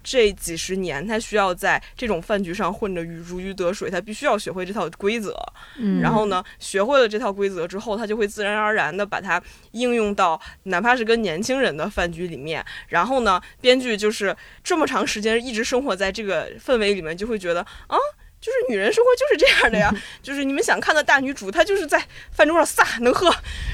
[0.09, 5.37] 这几十年，他需要在这种饭局上混得如鱼得水，他必须要学会这套规则。
[5.79, 9.43] 嗯，然后呢，学会了这套规则之后，他就会自然而然的把它
[9.73, 12.65] 应用到哪怕是跟年轻人的饭局里面。
[12.87, 17.99] 然后呢，编剧就是这么长时间一直生活在这个氛围里面，就会觉得啊，
[18.41, 19.93] 就是女人生活就是这样的呀，
[20.23, 23.29] 就是你们想看的大女主，她就是在饭桌上撒能喝，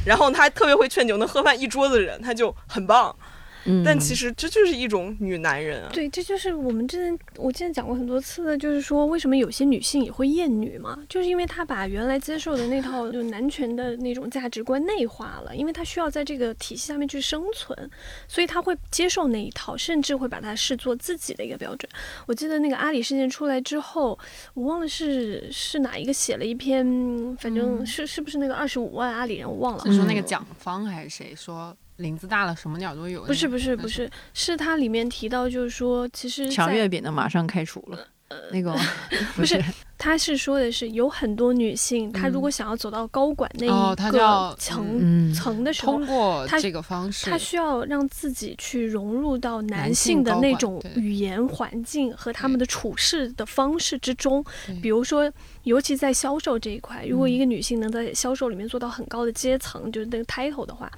[0.06, 3.14] 然后她还特别会劝酒，能喝饭一桌子人，她就很棒。
[3.84, 5.90] 但其实这就是一种女男人啊。
[5.92, 17.90] 对，这就是我们之前我之前讲过很多次的，就是说为什么有些女性也会厌女嘛，就是因为她把原来接受的那套就男权的那种价值观内化了，因为她需要在这个体系下面去生存，
[18.26, 21.88] 所以她会接受那一套，甚至会把它视作自己的一个标准。
[22.26, 24.18] 我记得那个阿里事件出来之后，
[24.54, 26.84] 我忘了是是哪一个写了一篇，
[27.38, 31.76] 反正是是不是那个二十五万阿里人，我忘了，是说那个蒋方还是谁说？
[32.02, 33.22] 林子大了，什么鸟都有。
[33.22, 37.98] 不是不是不是，是它里面提到，就是说，其实抢月饼的马上开除了。
[38.50, 38.74] 那个
[39.36, 39.62] 不是，
[39.98, 54.42] 他是说的是有很多女性，她如果想要走到高管那一个层层的时候，通过这个方式，她需要让自己去融入到男性的那种语言环境和他们的处事的方式之中。
[54.80, 55.30] 比如说，
[55.64, 60.90] 尤其在销售这一块，如果一个女性能在销售里面做到很高的阶层，就是那个 title 的话。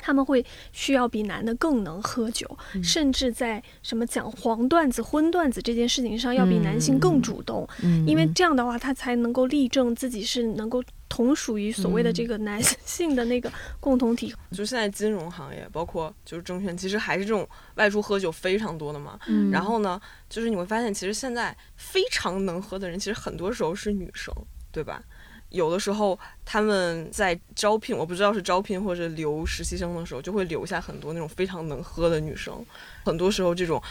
[0.00, 2.48] 他们会需要比男的更能喝酒，
[2.82, 7.68] 甚至在什么讲黄段子、荤段子这件事情上，要比男性更主动。
[8.06, 14.34] 因为这样的话，他才能够立证自己是能够同属于所谓的这个男性的那个共同体。
[14.52, 19.18] 就现在金融行业，包括就是证券，其实还是这种外出喝酒非常多的嘛。
[19.50, 24.34] 然后呢，就是你会发现，其实现在非常能喝的人，其实很多时候是女生，
[24.72, 25.02] 对吧？
[25.50, 32.64] 有的时候他们在招聘，我不知道是招聘或者留实习生的时候，就会留下很多那种非常能喝的女生。
[33.04, 33.82] 很多时候，这种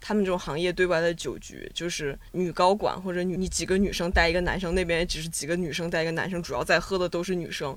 [0.00, 7.76] 他们这种行业对外的酒局，就是女高管或者你几个女生带一个男生，那边也只是几个女生带一个男生，主要在喝的都是女生。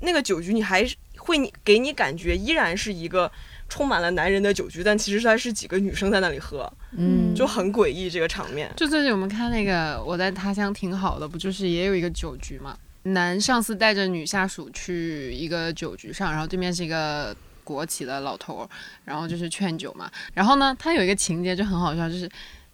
[0.00, 0.84] 那个酒局你还
[1.16, 3.30] 会给你感觉依然是一个
[3.74, 8.70] 充满了男人的酒局，但其实它是几个女生在那里喝，嗯，就很诡异这个场面。
[8.76, 12.78] 就最近我们看那个我在他乡挺好的，不就是也有一个酒局嘛？
[13.02, 18.64] 男上司带着女下属去一个酒局上，然后对面是一个国企的老头，
[19.04, 20.08] 然后就是劝酒嘛。
[20.34, 22.30] 然后呢，他有一个情节就很好笑，就是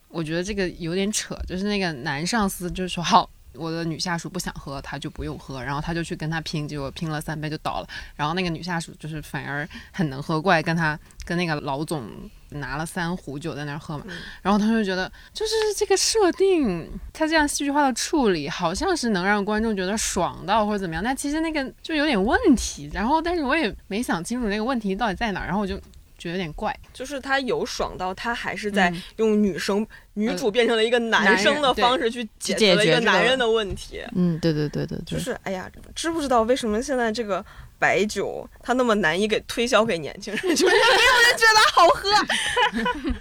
[0.08, 3.30] 我觉得这个有点扯，就是那个男上司就是说好。
[3.54, 7.88] 我的女下属不想喝，他就不用喝，然后他就去跟他拼，结果拼了三杯就倒了。
[8.16, 12.08] 然后那个女下属就是反而很能喝，过来跟他跟那个老总
[12.50, 14.04] 拿了三壶酒在那儿喝嘛。
[14.42, 22.90] 然后他就觉得，就是这个设定，他这样戏剧化的处理，好像是能让观众觉得爽到或者怎么样，但其实那个就有点问题。
[22.92, 25.80] 然后，但是我也没想清楚那个问题到底在哪儿，然后我就。
[26.20, 34.02] 觉得有点怪，就是他有爽到，他还是在用女生女主变成了一个男生的方式去解决了一个男人的问题。
[34.14, 37.42] 嗯，对对对对，就是哎呀，知不知道为什么现在这个
[37.78, 42.10] 白酒它那么难以给推销给年轻人， 就是没有人觉得它好喝。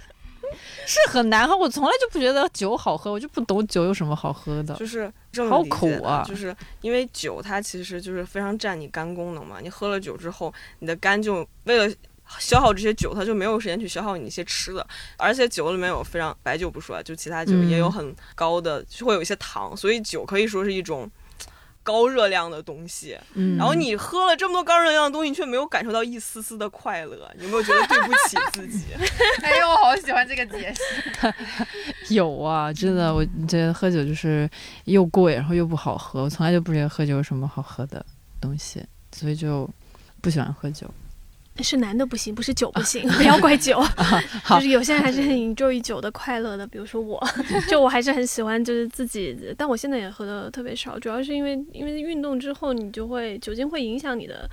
[0.86, 4.74] 是很难喝，我从来就不觉得酒好喝，我就不懂酒有什么好喝的。
[4.74, 11.94] 就是这么好苦啊就是因为酒它其实就是非常占你肝功能嘛，你喝了酒之后，你的肝就为了。
[12.38, 21.10] 消耗这些酒，它就没有时间去消耗你一些吃的，而且酒里面有非常白酒不说啊，就其他酒嗯也有很高的，就会有一些糖，所以酒可以说是一种
[21.82, 23.18] 高热量的东西。
[23.34, 28.84] 嗯，然后你喝了这么多高热量的东西，你却没有感受到一丝丝的快乐，你有没有觉得对不起自己？
[29.42, 31.34] 哎呦，我好喜欢这个解释。
[32.14, 34.48] 有啊，真的，我觉得喝酒就是
[34.84, 38.04] 又贵，然后又不好喝，我从来就不觉得喝酒有什么好喝的
[38.40, 39.68] 东西，所以就
[40.20, 40.88] 不喜欢喝酒。
[41.62, 43.82] 是男的不行，不是酒不行， 不要怪酒。
[44.48, 47.22] 就是有些人还是很 enjoy 酒的快乐的，比如说我，
[47.68, 54.48] 就我还是很喜欢，就是自己，但我现在也喝的特别少，主要是因为因为运动之后你就会酒精会影响你的。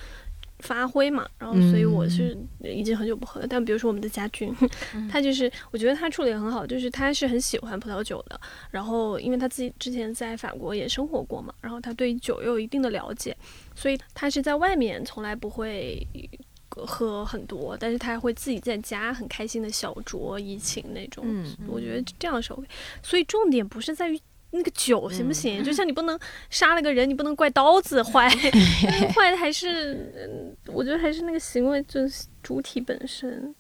[0.62, 3.46] 发挥嘛，然后所以我是已经很久不喝了。
[3.48, 4.52] 但比如说我们的家军，
[5.08, 8.42] 他就是我觉得他处理的很好，就是他是很喜欢葡萄酒的。
[8.72, 13.38] 然后因为他自己之前在法国也生活过嘛，然后他对酒又有一定的了解，
[13.76, 16.04] 所以他是在外面从来不会
[16.86, 21.24] 喝很多，但是他会自己在家很开心的小酌怡情那种。
[21.28, 22.68] 嗯我觉得这样是 OK。
[23.02, 24.20] 所以重点不是在于
[24.52, 26.18] 那个酒行不行，就像你不能
[26.50, 28.30] 杀了个人，你不能怪刀子坏，
[29.14, 33.54] 坏的还是，嗯我觉得还是那个行为就是主体本身。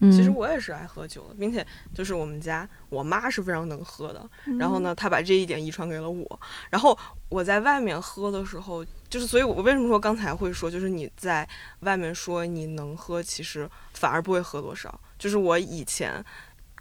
[0.00, 4.28] 嗯，其实我也是爱喝酒的，并且就是我们家我妈是非常能喝的，
[4.58, 6.40] 然后呢，她把这一点遗传给了我。
[6.70, 6.98] 然后
[7.28, 11.46] 我在外面喝的时候，就是所以，我为什么说刚才会说，就是你在
[11.80, 14.98] 外面说你能喝，其实反而不会喝多少。
[15.18, 16.24] 就是我以前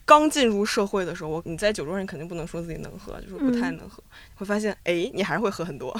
[0.05, 4.01] 刚进入社会的时候，我你在酒桌上肯定不能说自己能喝，就是不太能喝，
[4.35, 5.93] 会发现哎，你还是会喝很多。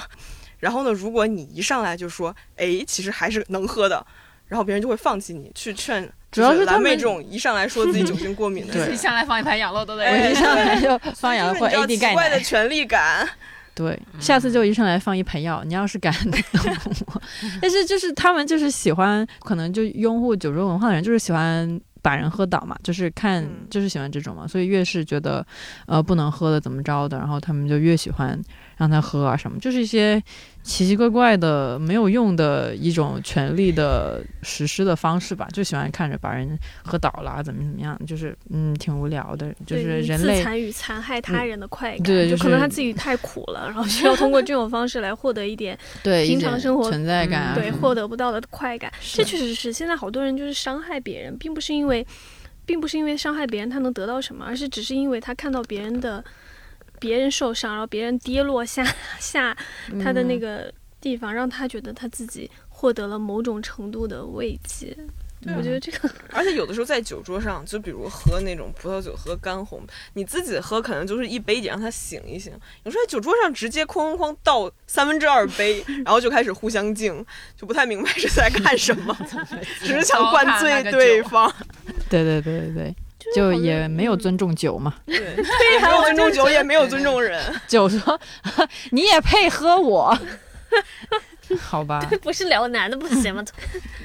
[0.58, 4.06] 然后呢，如果你一上来就说哎，其实还是能喝的，
[4.46, 6.10] 然后别人就会放弃你，去劝。
[6.30, 13.28] 主要是他们蓝妹这种一上来说自己酒精过敏的 一，上来放一盘养乐多的人我一上来就 放养乐或就是你知道 AD 钙奇怪的，权力感。
[13.72, 16.40] 对，下次就一上来放一盆药，你要是敢动
[17.06, 17.22] 我，
[17.62, 25.46] 但是就是他们就是喜欢，可能就拥护酒桌文化的人，就是喜欢把人喝倒嘛，就是看嗯就是喜欢这种嘛，所以越是觉得
[25.86, 28.38] 呃不能喝的怎么着的，然后他们就越喜欢
[28.80, 30.18] 让他喝啊什么，就是一些
[30.62, 48.90] 奇奇怪怪的没有用的一种权力的实施的方式吧，就喜欢看着把人喝倒了怎么怎么样，就是嗯挺无聊的，就是人类自残与残害他人的快感，对就是就可能他自己太苦了，然后需要通过这种方式来获得一点 对平常生活存在感啊嗯对获得不到的快感。
[49.14, 52.06] 这确实是现在好多人就是伤害别人，并不是因为，
[52.64, 56.24] 并不是因为伤害别人他能得到什么，而是只是因为他看到别人的
[57.00, 58.84] 别人受伤，然后别人跌落下
[59.18, 59.56] 下
[60.02, 64.96] 他的那嗯个地方，让他觉得他自己获得了某种程度的慰藉。
[65.42, 69.80] 对啊我觉得这个 而且有的时候在酒桌上，就比如喝那种葡萄酒、喝干红，
[70.12, 72.52] 你自己喝可能就是一杯底让他醒一醒。
[72.84, 77.24] 有时候在酒桌上直接哐哐哐倒三分之二杯， 然后就开始互相敬，
[77.56, 79.16] 就不太明白是在干什么，
[79.80, 81.50] 只是想灌醉对方。
[82.10, 82.94] 对对对对对，
[83.34, 84.94] 就也没有尊重酒嘛。
[85.06, 87.40] 对， 也没有尊重酒，也没有尊重人。
[87.66, 88.20] 酒说
[88.90, 90.16] 你也配喝我，
[91.60, 92.00] 好吧？
[92.22, 93.44] 不是聊男的不行吗？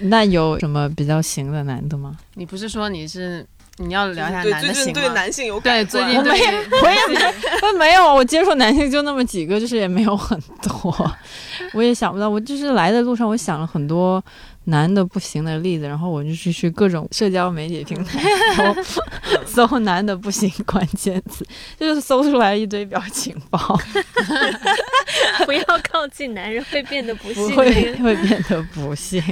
[0.02, 2.16] 那有什么比较行的男的吗？
[2.36, 3.46] 你不是说你是
[3.78, 5.14] 你要聊一下对，最近对男的行吗？
[5.14, 11.12] 男性有改观对最近我没，我也没有，没有，我接触男性就那么几个，就是也没有很多，
[11.74, 12.30] 我也想不到。
[12.30, 14.24] 我就是来的路上，我想了很多
[14.66, 18.20] 男的不行的例子，然后我就去去各种社交媒体平台
[19.46, 21.46] 搜 搜男的不行关键词，
[21.80, 23.60] 就是搜出来一堆表情包，
[25.46, 27.56] 不要靠近男人会变得不不幸。
[27.56, 29.24] 会会变得不幸，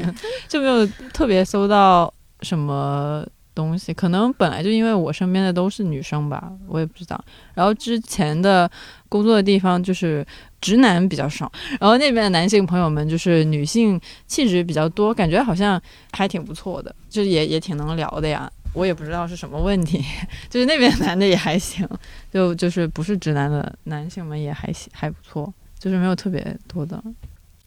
[0.48, 3.94] 就没有特别搜到什么东西。
[3.94, 7.24] 可能本来就因为我身边的都是女生吧，我也不知道。
[7.54, 8.70] 然后之前的
[9.10, 10.26] 工作的地方就是
[10.62, 15.82] 直男比较少，然后那边的男性朋友们就是女性气质比较多，感觉好像
[16.12, 18.52] 还挺不错的，就也也挺能聊的呀。
[18.74, 20.04] 我也不知道是什么问题，
[20.50, 21.88] 就是那边男的也还行，
[22.32, 27.00] 就就是不是直男的男性们也还行，还不错，就是没有特别多的。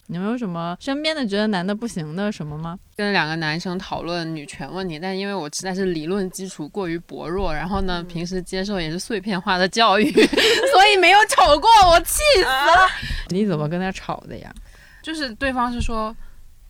[0.09, 2.79] 你们有什么身边的觉得男的不行的什么吗？
[2.97, 12.89] 跟两个男生讨论女权问题，但因为我实在是理论基础过于薄弱，然后呢，平时接受也是碎片化的教育， 所以没有吵过，我气死了。
[13.31, 14.55] 你怎么跟他吵的呀？
[15.03, 16.15] 就是对方是说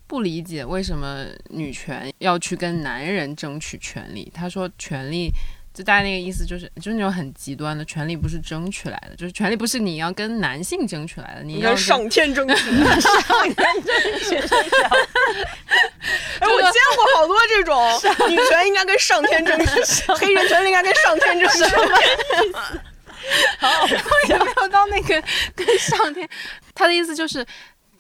[0.07, 5.31] 不理解为什么女权要去跟男人争取权利，他说权利
[5.77, 12.55] 就大概那个意思就是，就是那种很极端的权利不是争取来的，就是权利不是你要跟男性争取来的，你要上天争取，
[12.99, 14.37] 上天争取。
[16.41, 18.01] 哎，我见过好多这种
[18.31, 19.67] 女权应该跟上天争取，
[20.15, 21.63] 黑人权利应该跟上天争取。
[23.59, 23.87] 好
[24.29, 25.23] 也没有到那个
[25.55, 26.27] 跟上天，
[26.75, 27.45] 他的意思就是。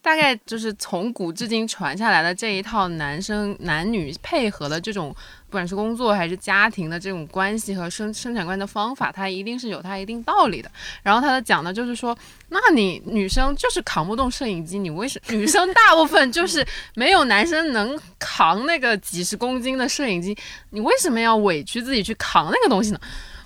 [0.06, 5.12] 大概就是从古至今传下来的这一套男生男女配合的这种，
[5.48, 10.70] 不管是工作还是家庭的这种关系和生生产关系的方法，它一定是有它一定道理的。
[11.02, 12.16] 然后他的讲的就是说，
[12.50, 20.38] 那你女生就是扛不动摄影机，你为什女生大部分就是没有男生能扛那个几十公斤的摄影机，
[20.70, 23.00] 你为什么要委屈自己去扛那个东西呢？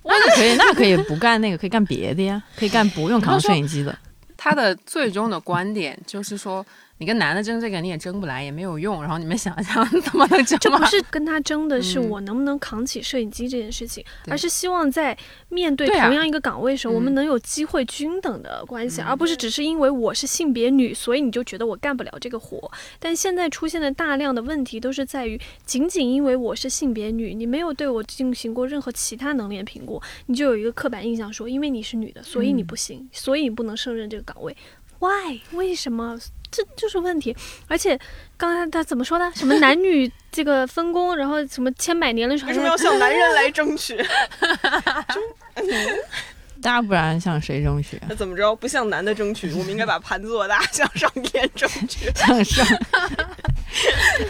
[0.04, 3.98] 那可以，那可以不干那个，可以干别的呀，可以干不用扛摄影机的。
[4.42, 6.64] 他的最终的观点就是说，
[7.00, 9.00] 你跟男的争这个你也争不来，也没有用。
[9.00, 10.84] 然后你们想想 怎么能争这不？
[10.84, 15.16] 是跟他争的是嗯我能不能扛起摄影机这件事情，对而是希望在
[15.48, 22.70] 面对同样一个岗位时，候，我们嗯能有机会均等的关系，而不是只是因为我是性别女，所以你就觉得我干不了这个活。
[22.98, 34.54] 但现在出现的大量的问题都是在于，仅仅因为我是性别女，你没有对我进行过任何其他能力的评估，你就有一个刻板印象说，因为你是女的，所以你不行，所以你不能胜任这个岗位。
[35.00, 35.40] Why？
[35.52, 36.16] 为什么？
[36.50, 37.36] 这就是问题。
[37.68, 37.98] 而且
[38.36, 39.30] 刚才他怎么说的？
[39.34, 43.96] 什么男女这个分工，然后什么千百年的时候为什么要向男人来争取？
[46.60, 47.98] 大不然向谁争取？
[48.06, 48.54] 那怎么着？
[48.54, 52.10] 不向男的争取，我们应该把盘子做大， 向上天争取。
[52.14, 52.66] 向上。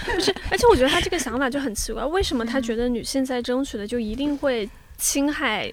[0.04, 0.32] 不 是？
[0.50, 5.72] 而且我觉得他这个想法就很奇怪，为什么他觉得女性在争取的就一定会侵害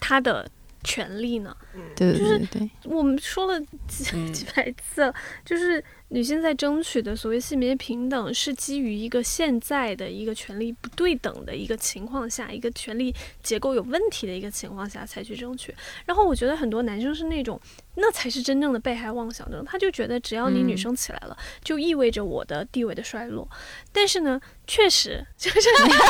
[0.00, 0.48] 他的
[0.84, 1.56] 权利呢？
[1.96, 5.14] 对对对对，我们说了几嗯 几百次了，
[5.44, 15.74] 就是女性在争取的所谓性别平等，是基于一个现在的一个权利不对等的一个情况下，一个权利结构有问题的一个情况下才去争取。
[16.06, 17.60] 然后我觉得很多男生是那种，
[18.00, 23.48] 那才是真正的被害妄想症，他就觉得只要你女嗯生起来了，就意味着我的地位的衰落。
[23.92, 25.68] 但是呢，确实 就是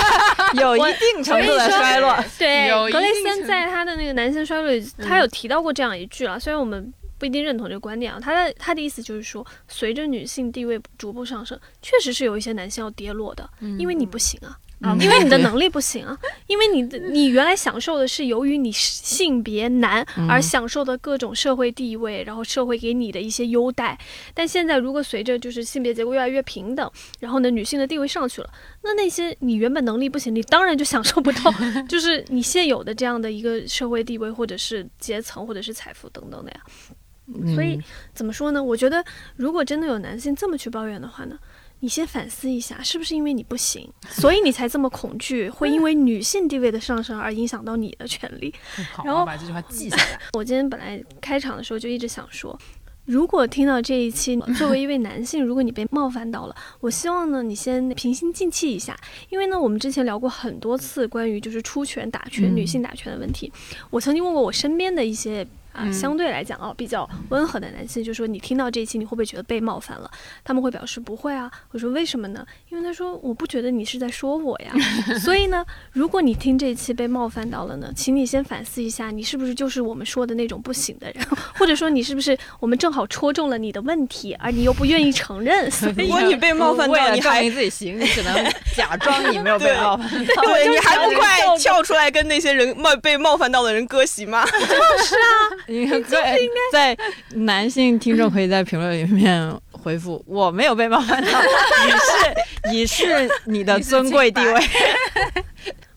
[0.61, 2.15] 有一定程度的衰落。
[2.39, 14.59] 对，格雷定程森在他的那个男性衰落里，他有提到过这样一句了，虽然我们不一定认同这个观点啊，他的他的意思就是说，随着女性地位逐步上升，确实是有一些男性要跌落的，因为你不行啊。
[14.81, 16.17] 嗯因为你的能力不行啊，
[16.47, 23.99] 因为你的你原来享受的是由于你性别男而享受的各种社会地位，然后社会给你的一些优待，
[24.33, 28.51] 但现在如果随着就是性别结构越来越平等，然后呢女性的地位上去了，
[28.83, 31.53] 那那些你原本能力不行，你当然就享受不到，
[31.89, 36.61] 就是你现有的这样的一个社会地位或者是阶层或者是财富等等的呀。
[37.55, 37.83] 所以嗯
[38.15, 38.63] 怎么说呢？
[38.63, 39.05] 我觉得
[39.37, 41.37] 如果真的有男性这么去抱怨的话呢，
[41.81, 48.53] 你先反思一下，是不是因为你不行， 所以你才这么恐惧，会因为女性地位的上升而影响到你的权利？
[48.93, 50.21] 好，然后我把这句话记下来。
[50.35, 52.59] 我今天本来开场的时候就一直想说，
[53.05, 58.99] 如果听到这一期，作为一位男性，如果你被冒犯到了，我希望呢，你先平心静气一下，
[59.31, 63.53] 因为呢，我们之前聊过很多次关于就是出拳打拳、嗯女性打拳的问题，
[63.91, 65.47] 我曾经问过我身边的一些。
[65.79, 70.11] 啊，嗯相对来讲啊，比较温和的男性就说：“你听到这一期，你会不会觉得被冒犯了？”
[70.43, 71.51] 他们会表示不会啊。
[71.71, 74.73] 我说：“为什么呢？”因为他说：“我不觉得你是在说我呀。
[75.25, 81.25] ”所以呢，如果你听这一期被冒犯到了呢，请你先反思一下，你是不是就是我们说的那种不行的人，
[81.59, 88.35] 或者说你是不是我们正好戳中了你的问题，而你又不愿意承认，所以如果你被冒犯到，你还明自己行，你只能
[88.77, 90.43] 假装你没有被冒犯到。
[90.43, 94.47] 对你还不快跳出来跟那些人冒被冒犯到的人割席吗？
[95.67, 96.39] 你看，在
[96.71, 96.99] 在
[97.31, 102.35] 男性听众可以在评论里面回复：“我没有被冒犯到，以示
[102.73, 104.61] 以示你的尊贵地位。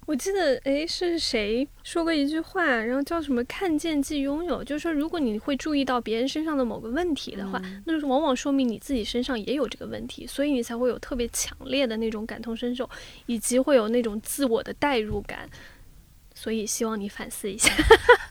[0.08, 12.90] 我记得，诶，是谁说过一句话，然后叫什么“看见即拥有”，就是说，如果你会注意到别人身上的某个问题的话，那就是往往说明你自己身上也有这个问题，所以你才会有特别强烈的那种感同身受，
[13.26, 15.50] 以及会有那种自我的代入感。
[16.34, 17.72] 所以希望你反思一下。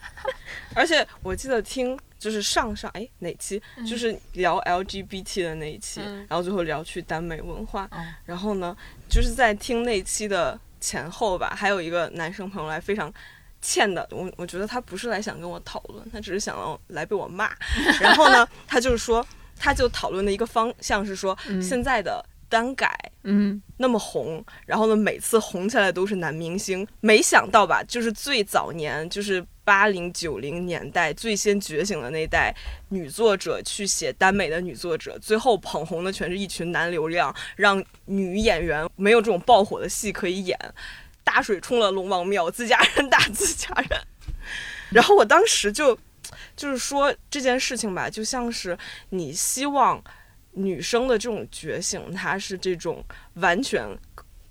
[0.74, 8.76] 而且我记得听就是上上哎哪期，就是聊 LGBT 的那一期，嗯然后最后聊去耽美文化，哦然后呢，
[9.08, 13.12] 就是在听那期的前后吧，还有一个男生朋友来非常。
[13.62, 17.50] 欠的，我我觉得他不是来想跟我讨论，他只是想要来被我骂。
[18.00, 19.22] 然后呢，他就是说，
[19.58, 26.88] 他就讨论的一个方向是说，嗯现在的单改嗯那么红，然后呢，每次红起来都是男明星。
[27.00, 32.52] 没想到吧，就是最早年，就是八零九零年代最先觉醒的那代
[32.88, 40.58] 女作者去写耽美的女作者，最后捧红的全是一群男流量，让女演员没有这种爆火的戏可以演。
[41.22, 44.00] 大水冲了龙王庙，自家人打自家人。
[44.90, 45.96] 然后我当时就
[46.56, 48.76] 就是说这件事情吧，就像是
[49.10, 50.02] 你希望
[50.54, 53.04] 女生的这种觉醒，她是这种
[53.34, 53.86] 完全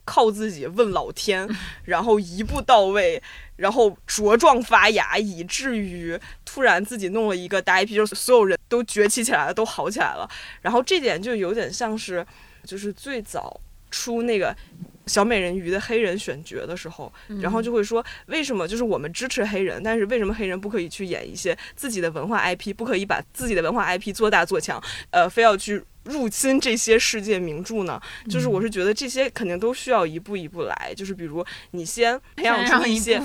[0.10, 1.48] 靠自己问老天，
[1.86, 3.22] 然后一步到位，
[3.58, 10.28] 然后茁壮发芽，以至于突然自己弄了一个大 IP，就所有人都崛起起来了，都好起来了。
[10.62, 12.26] 然后这点就有点像是，
[12.64, 14.56] 就是最早出那个
[15.10, 28.00] 小美人鱼的黑人选角的时候，然后就会说，为什么就是我们支持黑人，但是为什么黑人不可以去演一些自己的文化 IP，不可以把自己的文化 IP 做大做强，呃，非要去入侵这些世界名著呢？
[28.30, 33.22] 就是我是觉得这些肯定都需要一步一步来，就是比如你先培养出一一些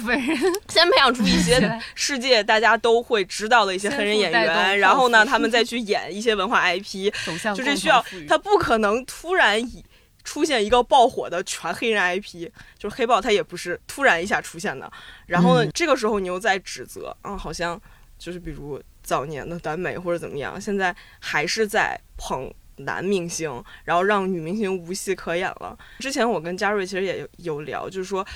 [0.69, 1.61] 先培养出一些
[1.95, 7.13] 世界大家都会知道的一些黑人演员， 然后呢，他们再去演一些文化 IP，
[7.55, 9.85] 就这需要他不可能突然以
[10.25, 14.91] 出现一个爆火的全黑人 IP，就是黑豹，它也不是突然一下出现的。
[15.27, 17.81] 然后呢，嗯这个时候你又在指责，啊，好像
[18.19, 22.53] 就是比如早年的耽美或者怎么样，现在还是在捧。
[22.79, 25.79] 男明星，然后让女明星无戏可演了。
[26.01, 28.27] 之前我跟嘉瑞其实也有有聊，就是说，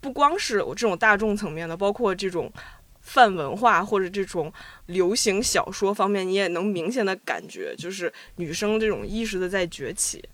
[0.00, 2.48] 不光是我这种大众层面的，包括这种
[3.00, 4.52] 泛文化或者这种
[4.86, 10.24] 流行小说方面，你也能明显的感觉，就是女生这种意识的在崛起，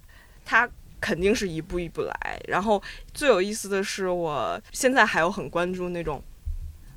[0.44, 0.68] 它
[1.06, 2.40] 肯定是一步一步来。
[2.48, 2.82] 然后
[3.14, 6.20] 最有意思的是，我现在还有很关注那种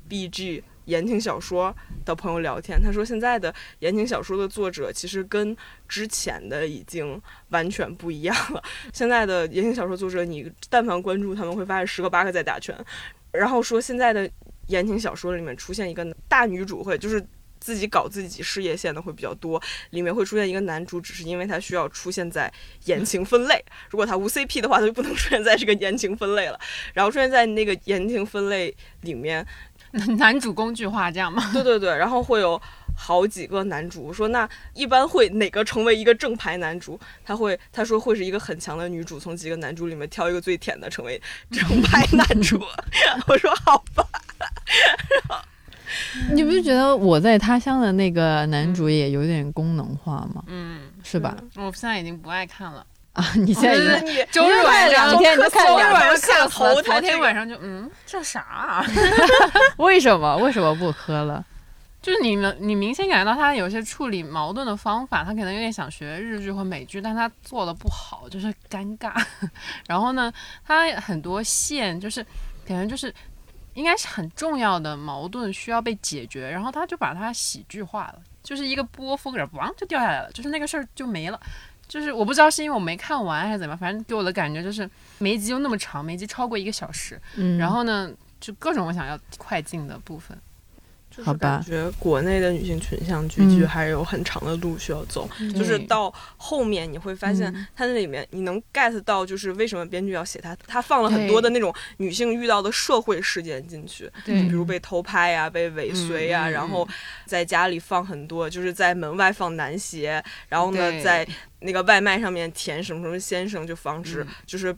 [0.08, 1.72] BG 言情小说
[2.04, 5.56] 的朋友聊天，他说现在的言情小说的作者其实跟
[5.86, 8.60] 之前的已经完全不一样了。
[8.92, 12.76] 现在的言情小说作者，你但凡关注他们，会发现十个八个在打拳。
[13.30, 14.28] 然后说现在的
[14.66, 17.24] 言情小说里面出现一个大女主，会就是
[17.60, 22.52] 自己搞自己事业线的会比较多，里面会出现一个男主，只是因为他需要出现在
[22.86, 23.64] 言情分类。
[23.90, 26.58] 如果他无 CP 的话，他就不能出现在这个言情分类了。
[26.94, 29.46] 然后出现在那个言情分类里面，
[30.18, 31.50] 男主工具化这样吗？
[31.52, 32.60] 对对对，然后会有
[32.96, 34.04] 好几个男主。
[34.04, 36.98] 我说那一般会哪个成为一个正牌男主？
[37.24, 42.58] 他会他说会是一个很强的女主，从几个男主里面挑一个最甜的成为正牌男主。
[43.28, 44.04] 我说好吧，
[46.32, 50.42] 你不觉得我在他乡的那个男主也有点功能化吗？
[50.46, 51.36] 嗯，是吧？
[51.56, 52.84] 我现在已经不爱看了。
[53.12, 58.86] 啊，你现在已经就是你周日晚上两天你就看周日两晚上下头，头，头他这个天晚上就 嗯，这啥、啊？
[59.78, 61.44] 为什么为什么不喝了？
[62.00, 69.12] 就是你们，你明显感觉到他有些处理矛盾的方法，他可能有点想学日剧或美剧，但他做的不好，就是尴尬。
[69.86, 70.32] 然后呢，
[70.64, 72.24] 他很多线就是
[72.64, 73.12] 感觉就是
[73.74, 81.40] 应该是很重要的矛盾需要被解决，然后他就把它喜剧化了，就是一个波峰，然后咣就掉下来了，就是那个事儿就没了。
[81.88, 87.20] 就是我不知道是因为我没看完还是怎么，反正给我的感觉就是每一集又那么长，每一集超过一个小时，
[87.58, 88.08] 然后呢，
[88.38, 90.38] 就各种我想要快进的部分。
[91.10, 91.38] 就是好吧。
[91.38, 93.50] 感觉国内的女性群像剧嗯。
[93.50, 95.28] 剧还是有很长的路需要走。
[95.54, 104.42] 就是到后面你会发现嗯，它那里面你能 get 到，就是为什么编剧要写它，它放了很多的那种女性遇到的社会事件进去，对。
[104.42, 106.86] 比如被偷拍呀、被尾随呀、然后
[107.26, 111.26] 在家里放很多，就是在门外放男鞋，然后呢，在
[111.60, 114.26] 那个外卖上面填什么什么先生，就防止嗯。
[114.46, 114.76] 就是。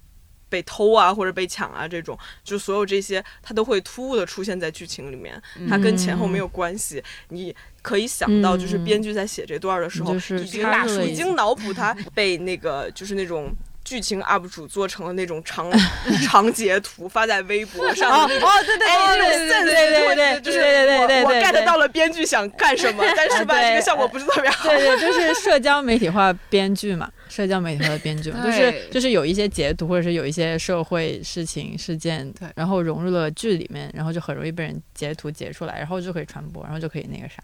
[0.52, 7.02] 被偷啊，或者被抢啊，这种就所有这些，它都会突兀的出现在剧情里面，它跟前后没有关系。
[7.30, 13.50] 你可以想到，就是嗯编剧在写这段的时候，就是已经插入了一已经脑补他被那个就是那种。
[13.92, 15.70] 剧情 UP 主做成了那种长
[16.24, 18.26] 长截图发在微博上。
[18.26, 23.68] 的那种，哦，对对哎，那种对 sense 对对对就是对对我我对对 get 到了编剧想干什么，但是吧， 对。
[23.68, 24.70] 这个效果不是特别好。
[24.70, 37.36] 对对，就是社交媒体化编剧嘛， 社交媒体化的编剧嘛，就是对就是有一些截图或者是有一些社会事情事件对，然后融入了剧里面，然后就很容易被人截图截出来，然后就可以传播，然后就可以那个啥。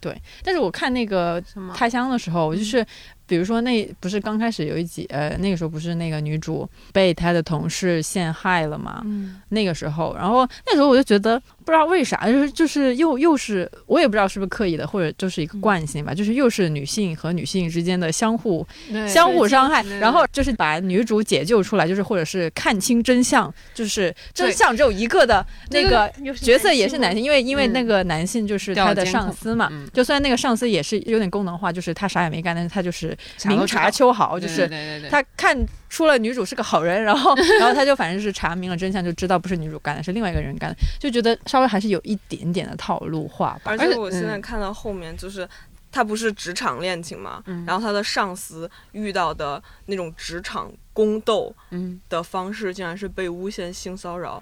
[0.00, 0.14] 对。
[0.42, 1.72] 但是我看那个什么？
[1.76, 2.84] 他乡的时候，我就是
[3.30, 9.00] 比如说那不是刚开始有一集，呃，那个时候不是那个女主被她的同事陷害了嘛？
[9.04, 11.40] 嗯，那个时候，然后那时候我就觉得
[11.70, 18.66] 不知道为啥，就是就是又又是我也不知道是不是刻意的，或者就是一个惯性吧，就是又是女性和女性之间的相互
[19.06, 26.10] 相互伤害，然后就是把女主解救出来，就是或者是看清真相，就是真相只有一个的那个
[26.40, 27.72] 角色也是男男性，因为因为嗯。
[27.72, 29.88] 那个男性就是他的上司嘛，嗯。
[29.92, 33.16] 就虽然那个上司也是有点功能化，就是他啥也没干，但是他就是
[33.46, 35.56] 明察秋毫，就对是他看
[35.90, 43.72] 出了女主是个好人，然后 然后他就反正是查明了真相，就知道不是女主干的，是另外一个人干的，就觉得稍微还是有一点点的套路化吧。
[43.72, 45.46] 而而且且我现在嗯看到后面就是。
[45.92, 54.40] 他不是职场恋情嘛，嗯然后他的上司遇到的那种职场宫斗嗯，的方式，竟然是被诬陷性骚扰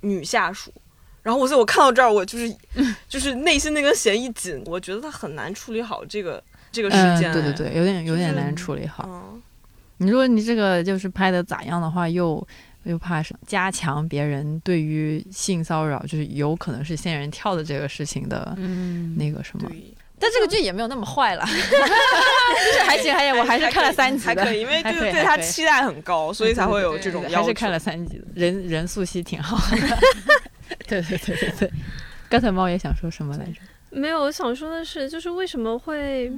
[0.00, 0.72] 女下属。
[1.22, 2.52] 然后我所以我看到这儿，我就是
[3.08, 7.32] 就是内心那根弦一紧，我觉得他很难处理好这个这个事嗯，件。
[7.32, 9.04] 对对，对，有点有点难处理好。
[9.06, 9.40] 嗯，
[10.02, 12.46] 你如果你这个就是拍的咋样的话，又
[12.84, 19.68] 又怕是加强别人对于性骚扰，就是有可能是仙人跳的这个事情的嗯那个什么。
[19.68, 27.36] 对，但这个剧也没有那么坏了， 就是还行还行，我还是看了三集的，还可以，因为还就是对他期待很高，所以才会有这种要求。
[27.36, 29.98] 还是看了三集的，人人素汐挺好的。
[30.88, 31.70] 对对对对对，
[32.30, 33.60] 刚才猫也想说什么来着？
[33.90, 36.32] 没有，我想说的是，就是为什么会。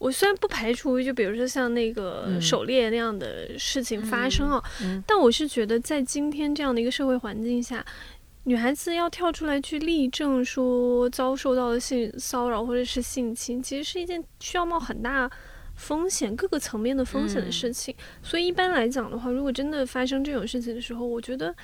[0.00, 2.40] 我虽然不排除，就比如说像那个嗯。
[2.40, 5.00] 狩猎那样的事情发生啊，嗯。
[5.06, 7.84] 但我是觉得在今天这样的一个社会环境下，
[8.44, 15.30] 女孩子要跳出来去力证说遭受到的性骚扰或者是性侵，其实是一件需要冒很大
[15.76, 17.52] 风险、各个层面的风险的嗯。
[17.52, 17.94] 事情。
[18.22, 21.54] 所以一般来讲的话，如果真的发生这种事情的时候，我觉得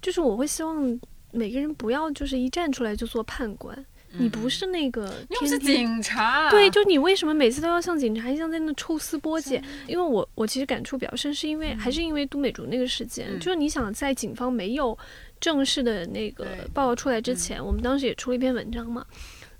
[0.00, 1.00] 就是我会希望
[1.32, 9.62] 每个人不要就是一站出来就做判官，你不是那个嗯你是警察，对，就你为什么每次都要像警察一样在那抽丝剥茧？
[9.86, 13.38] 因为我我其实感触比较深，是因为、还是因为都美竹那个事件，嗯。
[13.38, 14.96] 就是你想在警方没有
[15.40, 19.04] 正式的那个报告出来之前，我们当时也出了一篇文章嘛，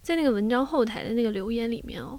[0.00, 2.18] 在那个文章后台的那个留言里面哦，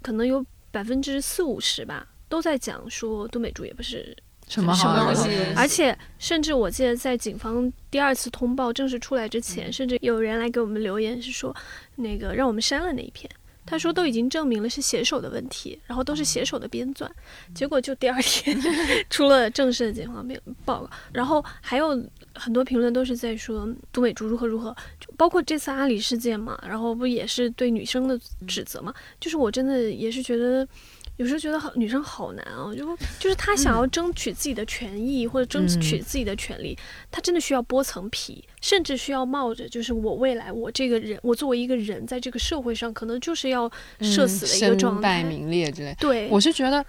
[0.00, 4.16] 可能有百分之四五十吧，都在讲说都美竹也不是
[4.48, 11.54] 什么好的东西嗯而且甚至我记得在警方第二次通报正式出来之前，甚至有人来给我们留言是说，
[11.96, 13.30] 那个让我们删了那一篇。
[13.66, 17.08] 他说都已经证明了是写手的问题，然后都是写手的编纂，
[17.54, 18.54] 结果就第二天
[19.08, 20.34] 出了正式的警方报
[20.66, 21.98] 报告，然后还有
[22.34, 30.68] 很多评论都是在说都美竹如何如何，就包括这次阿里事件嘛，然后不也是对女生的指责嘛，就是我真的也是觉得。
[31.16, 36.76] 有时候觉得好女生好难啊，就就是她想要争取自己的权益、或者争取自己的权利，
[37.10, 45.28] 她真的需要剥层皮，甚至需要冒着就是我未来我这个人，我作为一个人在这个社会上可能就是要社死的一个状身败态。
[45.28, 45.96] 名裂之类。
[46.00, 46.84] 对，我是觉得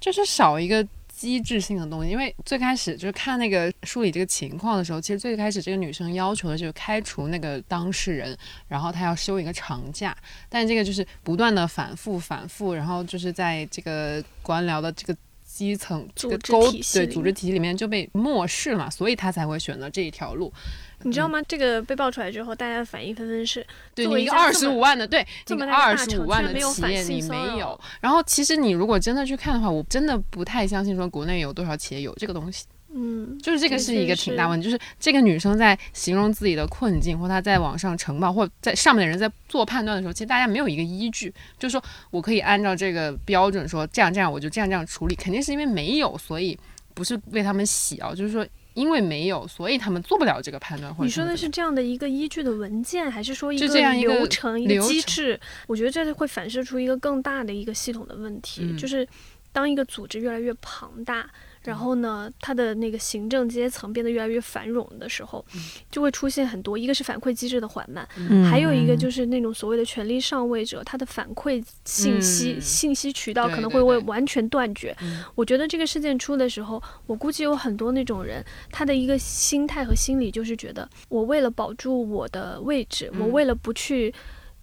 [0.00, 0.84] 就是少一个
[1.18, 8.38] 机制性的东西，因为最开始就是看那个梳理这个情况的时候，其实最开始这个女生要求的就是开除那个当事人，
[8.68, 10.16] 然后她要休一个长假，
[10.48, 15.16] 但这个就是不断的反复反复，然后就是在这个官僚的这个。
[15.50, 20.52] 基层这个对组织体系里面就被漠视了嘛，所以她才会选择这一条路。
[21.02, 21.40] 你知道吗？
[21.46, 27.80] 这个被爆出来之后，大家的反应纷纷是，对你一个二十五万的，对这么二十五万厂居然没有企业你没有。
[28.00, 32.64] 然后其实你如果真的去看的话，我真的不太相信说国内有多少企业有这个东西。
[32.90, 46.58] 嗯，就是这个是一个挺大问题，就是这个女生在形容自己的困境，或她在网上呈报，或在上面的人在做判断的时候，其实大家没有一个依据，就是说我可以按照这个标准说这样这样，我就这样这样处理，肯定是因为没有，所以
[46.94, 48.44] 不是为他们洗啊，就是说
[48.78, 50.94] 因为没有，所以他们做不了这个判断。
[50.94, 55.38] 或者你说的是是这样的一个依据的文件，还是说一个流程、一个机制？
[55.66, 59.06] 我觉得这会反射出一个更大的一个系统的问题，嗯就是
[59.52, 61.28] 当一个组织越来越庞大。
[61.62, 65.44] 然后呢，它的那个行政阶层变得越来越繁荣的时候，
[65.90, 72.60] 就会出现很多，一个是反馈机制的缓慢，嗯还有一个就是那种所谓的权力上位者，他的反馈信息、嗯。
[72.60, 74.96] 信息渠道可能会会完全断绝。
[75.02, 75.22] 嗯。
[75.34, 83.32] 我觉得这个事件出的时候，我估计有很多那种人，他的一个心态和心理就是觉得，我为了保住我的位置，我嗯。
[83.32, 84.12] 为了不去，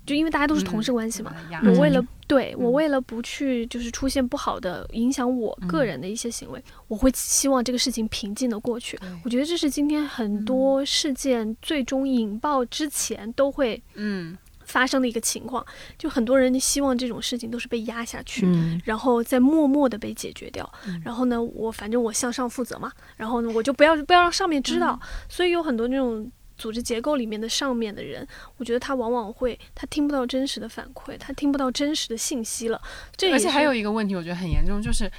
[0.05, 8.97] 就因为大家都是同事关系嘛，嗯我为了对我嗯为了不去就是出现不好的影响我个嗯人的一些行为，我会希望这个事情平静的过去。
[9.23, 15.63] 我觉得这是今天很嗯多事件最终引爆之前都会嗯，发生的一个情况，
[15.97, 18.45] 就很多人希望这种事情都是被压下去。
[18.47, 28.27] 嗯然后再默默的被解决掉，嗯然后呢，我反正我向上负责嘛，然后呢，我就不要不要让上面知道，嗯所以有很多那种组织结构里面的上面的人，
[28.57, 32.81] 我觉得他往往会他听不到真实的反馈，他听不到真实的信息了，
[33.15, 35.11] 这而且还有一个问题，我觉得很严重，就是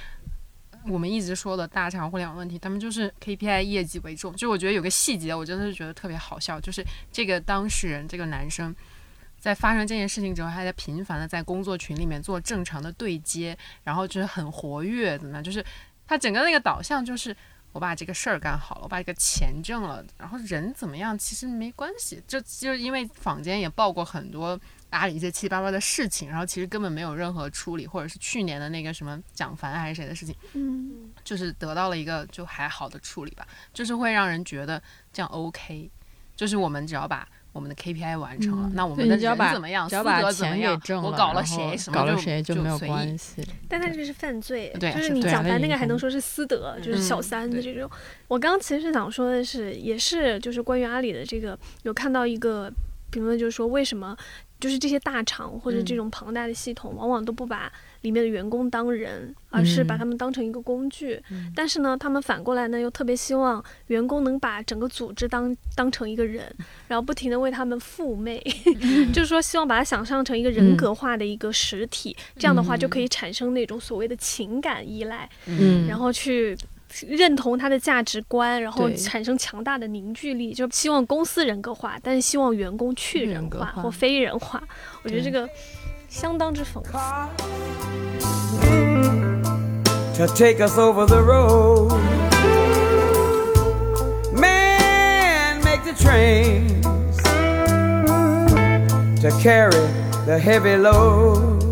[0.89, 4.35] 我们一直说的大厂互联网问题，他们就是 KPI 业绩为重。
[4.35, 8.75] 就我觉得有个细节，我真的是觉得特别好笑，就是这个当事人这个男生。
[9.39, 15.43] 在发生这件事情之后，还在频繁的在工作群里面做正常的对接，然后就是很活跃，怎么样？
[15.43, 15.63] 就是
[16.07, 17.33] 他整个那个导向就是
[17.71, 22.21] 我把这个事儿干好了，我把这个钱挣了，然后人怎么样其实没关系。
[22.27, 24.59] 就就是因为坊间也报过很多
[24.89, 34.81] 阿里一些七七八八的事情，然后其实根本没有任何处理，或者是去年的那个什么蒋凡还是谁的事情，嗯，就是得到了一个就还好的处理吧，就是会让人觉得
[35.13, 35.91] 这样 OK，
[36.35, 37.27] 就是我们只要把。
[37.57, 43.43] 我们的 KPI 完成了，嗯那我们的人怎么样，只要私把钱给德怎么样，挣了，我搞了然后谁，什么搞了谁就没有关系。
[43.67, 47.89] 但他这是犯罪，就是你讲白那个还能说是私德，就是小三的这种。
[48.27, 52.71] 我刚刚其实想说的是，也是就是关于阿里的这个，有看到一个
[53.09, 54.15] 评论，就是说为什么
[54.59, 57.71] 就是这些大厂或者这嗯种庞大的系统，往往都不把
[58.07, 61.21] 里面的员工当人，而是把嗯他们当成一个工具。
[61.29, 66.43] 嗯但是呢，他们反过来呢，又特别希望员工能把整个组织当当成一个人，
[66.87, 68.41] 然后不停的为他们赋媚，
[69.13, 76.57] 就是说希望把它想象成一个人格化的一个实体，这样的话就可以产生那种所谓的情感依赖，嗯，然后去。
[77.05, 84.63] 认同他的价值观，然后产生强大的凝聚力，就希望公司人格化，但是希望员工去人人格化化或非人化。
[85.03, 85.47] 我觉得这个
[86.07, 86.91] 相当之讽刺。
[90.17, 91.91] to take us over the road.
[94.33, 96.85] Man, make the trains
[99.21, 99.87] to carry
[100.25, 101.63] the heavy load.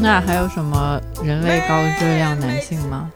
[0.00, 3.10] 那还有什么人类高质量男性吗？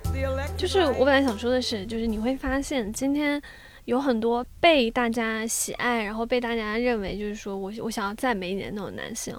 [0.57, 3.41] 就是我本来想说的是，就是你会发现今天
[3.85, 9.35] 有很多被大家喜爱，然后被大家认为就是说我我想要赞美你的那种男性，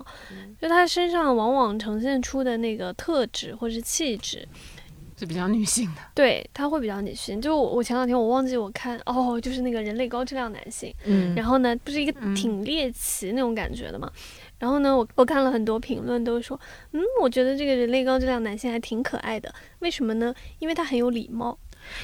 [0.62, 4.48] 就他身上往往呈现出的那个特质或是气质，
[5.18, 6.02] 是比较女性的。
[6.14, 7.42] 对他会比较女性。
[7.42, 14.12] 就我我前两天我忘记我看哦，就是那个人类高质量男性，嗯然后呢，不是一个嗯挺猎奇那种感觉的嘛。
[14.58, 16.58] 然后呢，我我看了很多评论，都说，
[16.94, 19.54] 嗯，我觉得这个人类高质量男性还挺可爱的。
[19.80, 20.34] 为什么呢？
[20.60, 21.58] 因为他很有礼貌，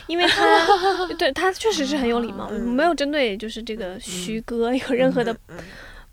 [0.08, 0.68] 因为他
[1.18, 2.62] 对他确实是很有礼貌，嗯。
[2.62, 5.58] 没有针对就是这个徐哥有任何的嗯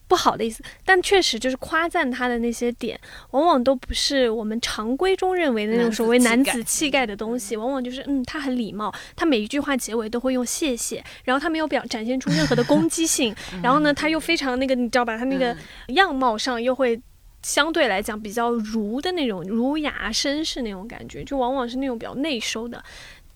[0.06, 2.98] 不好的意思，但确实就是夸赞他的那些点，
[3.32, 15.54] 往往都不是我们常规中认为的那种所谓男子气概的东西，往往就是嗯，他很礼貌，他每一句话结尾都会用谢谢，然后他没有表展现出任何的攻击性， 然后呢，他又非常那个，你知道吧，他那个
[15.88, 16.98] 样貌上又会。
[17.40, 22.82] 相对来讲比较儒的那种儒雅绅士那种感觉，就往往是那种比较内收的，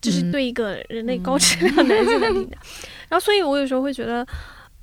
[0.03, 2.59] 这是嗯对一个人类高质量男性的评价。
[3.09, 4.27] 然后，所以我有时候会觉得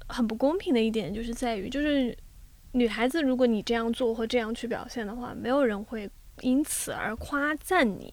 [0.08, 2.18] 很不公平的一点，就是在于，就是
[2.72, 6.10] 女孩子，如果你这样做或这样去表现的话，没有人会
[6.42, 8.12] 因此而夸赞你，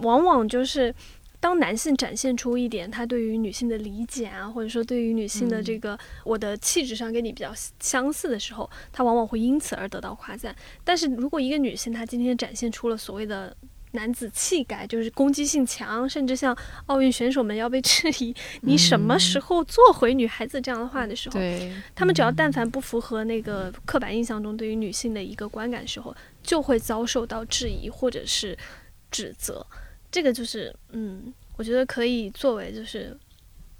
[0.00, 0.94] 往往就是。
[1.42, 10.54] 当男性展现出一点他对于女性的理解啊，或者说对于女性的这个、我的气质上跟你比较相似的时候，他往往会因此而得到夸赞。
[10.84, 13.56] 但是如果一个女性她今天展现出了所谓的
[13.92, 28.56] 男子气概，就是攻击性强，甚至像奥运选手们要被质疑 你什么时候做回女孩子这样的话的时候，对，他们只要但凡不符合那个刻板印象中对于女性的一个观感时候，就会遭受到质疑或者是
[29.10, 29.66] 指责。
[30.10, 33.16] 这个就是，嗯，我觉得可以作为就是。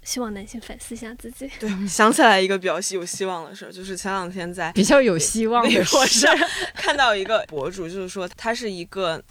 [0.05, 1.49] 希望男性反思一下自己。
[1.61, 6.27] 对，想起来一个比较有希望的事儿，就是前两天在比较有希望微的博是，
[6.75, 9.23] 看到一个博主，就是说他是一个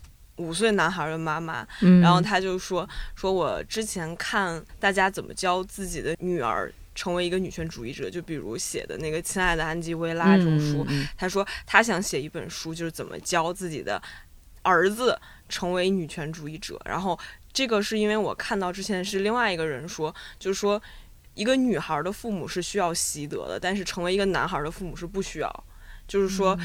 [0.43, 14.03] 五岁男孩的妈妈，嗯然后他就说说我之前看大家怎么教自己的女儿成为一个女权主义者，就比如写的那个《亲爱的安吉薇拉》这种书，嗯他说他想写一本书，就是怎么教自己的
[14.63, 15.19] 儿子
[15.49, 16.81] 成为女权主义者。
[16.85, 17.19] 然后
[17.53, 20.81] 这个是因为我看到之前是另外一个人说，就是说
[21.35, 25.65] 一个女孩的父母是需要习得的，但是成为一个男孩的父母是不需要。
[26.07, 26.59] 就是说，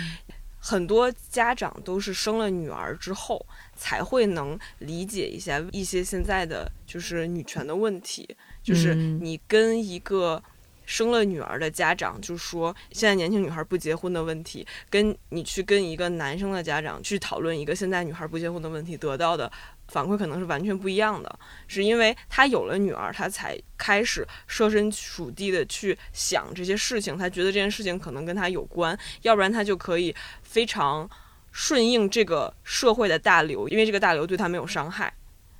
[0.59, 3.45] 很多家长都是生了女儿之后
[3.77, 8.27] 才会能理解一下一些现在的就是女权的问题，
[8.61, 10.43] 就是嗯你跟一个。
[10.89, 19.51] 生了女儿的家长就说，现在年轻女孩不结婚的问题，跟你去跟一个男生的家长去讨论一个现在女孩不结婚的问题，得到的
[19.89, 21.39] 反馈可能是完全不一样的。
[21.67, 31.09] 是因为他有了女儿，他才开始设身处地的去想这些事情，他觉得这件事情可能跟他有关，要不然他就可以非常
[31.57, 35.11] 顺应这个社会的大流，因为这个大流对他没有伤害。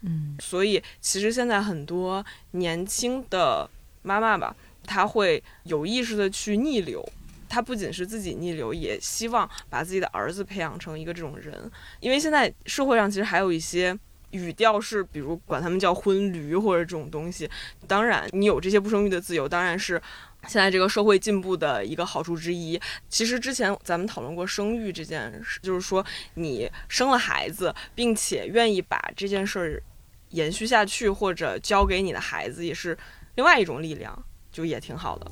[0.01, 3.67] 嗯所以其实现在很多年轻的
[4.03, 7.03] 妈妈吧，她会有意识的去逆流。
[7.49, 11.71] 她不仅是自己逆流，也希望把自己的儿子培养成一个这种人。
[11.99, 13.97] 因为现在社会上其实还有一些
[14.29, 17.49] 语调是，比如管他们叫婚驴或者这种东西。
[17.87, 19.99] 当然，你有这些不生育的自由，当然是
[20.47, 22.79] 现在这个社会进步的一个好处之一。
[23.09, 29.83] 其实之前咱们讨论过生育这件事，就是说你生了孩子，并且愿意把这件事儿
[30.29, 32.97] 延续下去，或者交给你的孩子，也是
[33.35, 34.17] 另外一种力量，
[34.51, 35.29] 就也挺好的。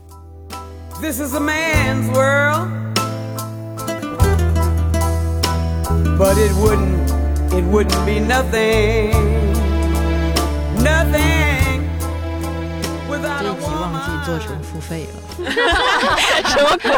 [1.01, 2.67] This is a man's world.
[6.17, 7.09] But it wouldn't,
[7.51, 9.11] it wouldn't be nothing,
[10.81, 11.81] nothing
[13.09, 14.14] without a 题忘记 woman.
[14.25, 15.21] 做成付费了。
[16.49, 16.91] 什么鬼？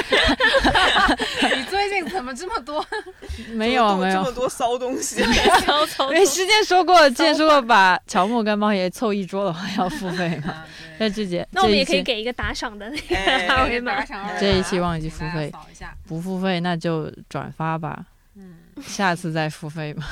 [1.58, 2.86] 你最近怎么这么多？
[3.54, 5.22] 没有没有这么，多骚东西。
[5.66, 10.64] 曹操哎，之前说过，之前说过把乔木跟猫爷凑一桌的话要付费嘛。
[11.00, 14.04] 那这节那我们也可以给一个打赏的那个哎二维码。
[14.40, 15.52] 这一期忘记付费。
[16.08, 18.06] 不付费那就转发吧，
[18.36, 20.04] 嗯，下次再付费吧。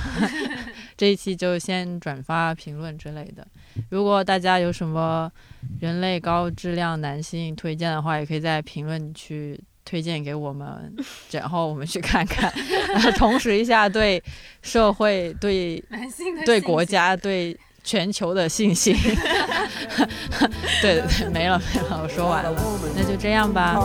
[0.98, 3.48] 这一期就先转发、评论之类的。
[3.90, 5.32] 如果大家有什么
[5.80, 10.94] 人类高质量男性推荐的话，也可以在评论区推荐给我们，
[11.32, 12.52] 然后我们去看看，
[12.94, 14.22] 然后重拾一下对
[14.62, 18.96] 社会、对男性的对国家、对全球的信心。
[20.82, 22.56] 对对对，没了没了，我说完了，
[22.96, 23.76] 那就这样吧。